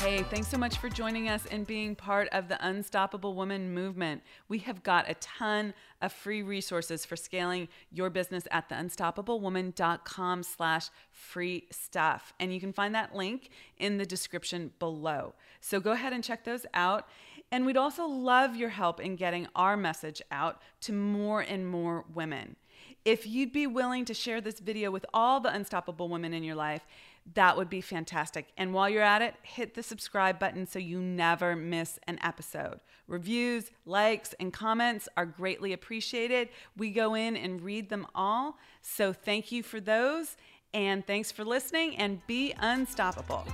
Hey, 0.09 0.23
thanks 0.23 0.49
so 0.49 0.57
much 0.57 0.79
for 0.79 0.89
joining 0.89 1.29
us 1.29 1.45
and 1.51 1.67
being 1.67 1.95
part 1.95 2.31
of 2.33 2.49
the 2.49 2.57
Unstoppable 2.67 3.35
Woman 3.35 3.75
movement. 3.75 4.23
We 4.49 4.61
have 4.61 4.83
got 4.83 5.05
a 5.07 5.13
ton 5.17 5.75
of 6.01 6.15
free 6.15 6.41
resources 6.41 7.05
for 7.05 7.15
scaling 7.15 7.69
your 7.93 8.09
business 8.09 8.49
at 8.51 8.71
theunstoppablewoman.com 8.71 10.43
slash 10.45 10.89
free 11.11 11.67
stuff. 11.71 12.33
And 12.41 12.55
you 12.55 12.59
can 12.59 12.73
find 12.73 12.95
that 12.95 13.15
link 13.15 13.51
in 13.77 13.99
the 13.99 14.07
description 14.07 14.73
below. 14.79 15.35
So 15.61 15.79
go 15.79 15.93
ahead 15.93 16.15
and 16.15 16.25
check 16.25 16.43
those 16.43 16.65
out. 16.73 17.07
And 17.53 17.67
we'd 17.67 17.77
also 17.77 18.07
love 18.07 18.57
your 18.57 18.71
help 18.71 19.01
in 19.01 19.15
getting 19.15 19.47
our 19.55 19.77
message 19.77 20.23
out 20.31 20.63
to 20.81 20.95
more 20.95 21.43
and 21.43 21.69
more 21.69 22.07
women. 22.15 22.57
If 23.05 23.27
you'd 23.27 23.53
be 23.53 23.67
willing 23.67 24.05
to 24.07 24.15
share 24.15 24.41
this 24.41 24.59
video 24.59 24.91
with 24.91 25.05
all 25.13 25.41
the 25.41 25.53
unstoppable 25.53 26.09
women 26.09 26.33
in 26.33 26.45
your 26.45 26.55
life, 26.55 26.87
that 27.35 27.57
would 27.57 27.69
be 27.69 27.81
fantastic. 27.81 28.49
And 28.57 28.73
while 28.73 28.89
you're 28.89 29.03
at 29.03 29.23
it, 29.23 29.35
hit 29.43 29.75
the 29.75 29.83
subscribe 29.83 30.39
button 30.39 30.67
so 30.67 30.79
you 30.79 31.01
never 31.01 31.57
miss 31.57 31.99
an 32.07 32.19
episode. 32.23 32.81
Reviews, 33.07 33.71
likes, 33.87 34.35
and 34.39 34.53
comments 34.53 35.09
are 35.17 35.27
greatly 35.27 35.73
appreciated. 35.73 36.49
We 36.77 36.91
go 36.91 37.15
in 37.15 37.37
and 37.37 37.61
read 37.63 37.89
them 37.89 38.07
all. 38.15 38.59
So 38.83 39.13
thank 39.13 39.51
you 39.51 39.63
for 39.63 39.81
those. 39.81 40.37
And 40.75 41.07
thanks 41.07 41.33
for 41.33 41.45
listening 41.45 41.97
and 41.97 42.25
be 42.27 42.55
unstoppable. 42.59 43.47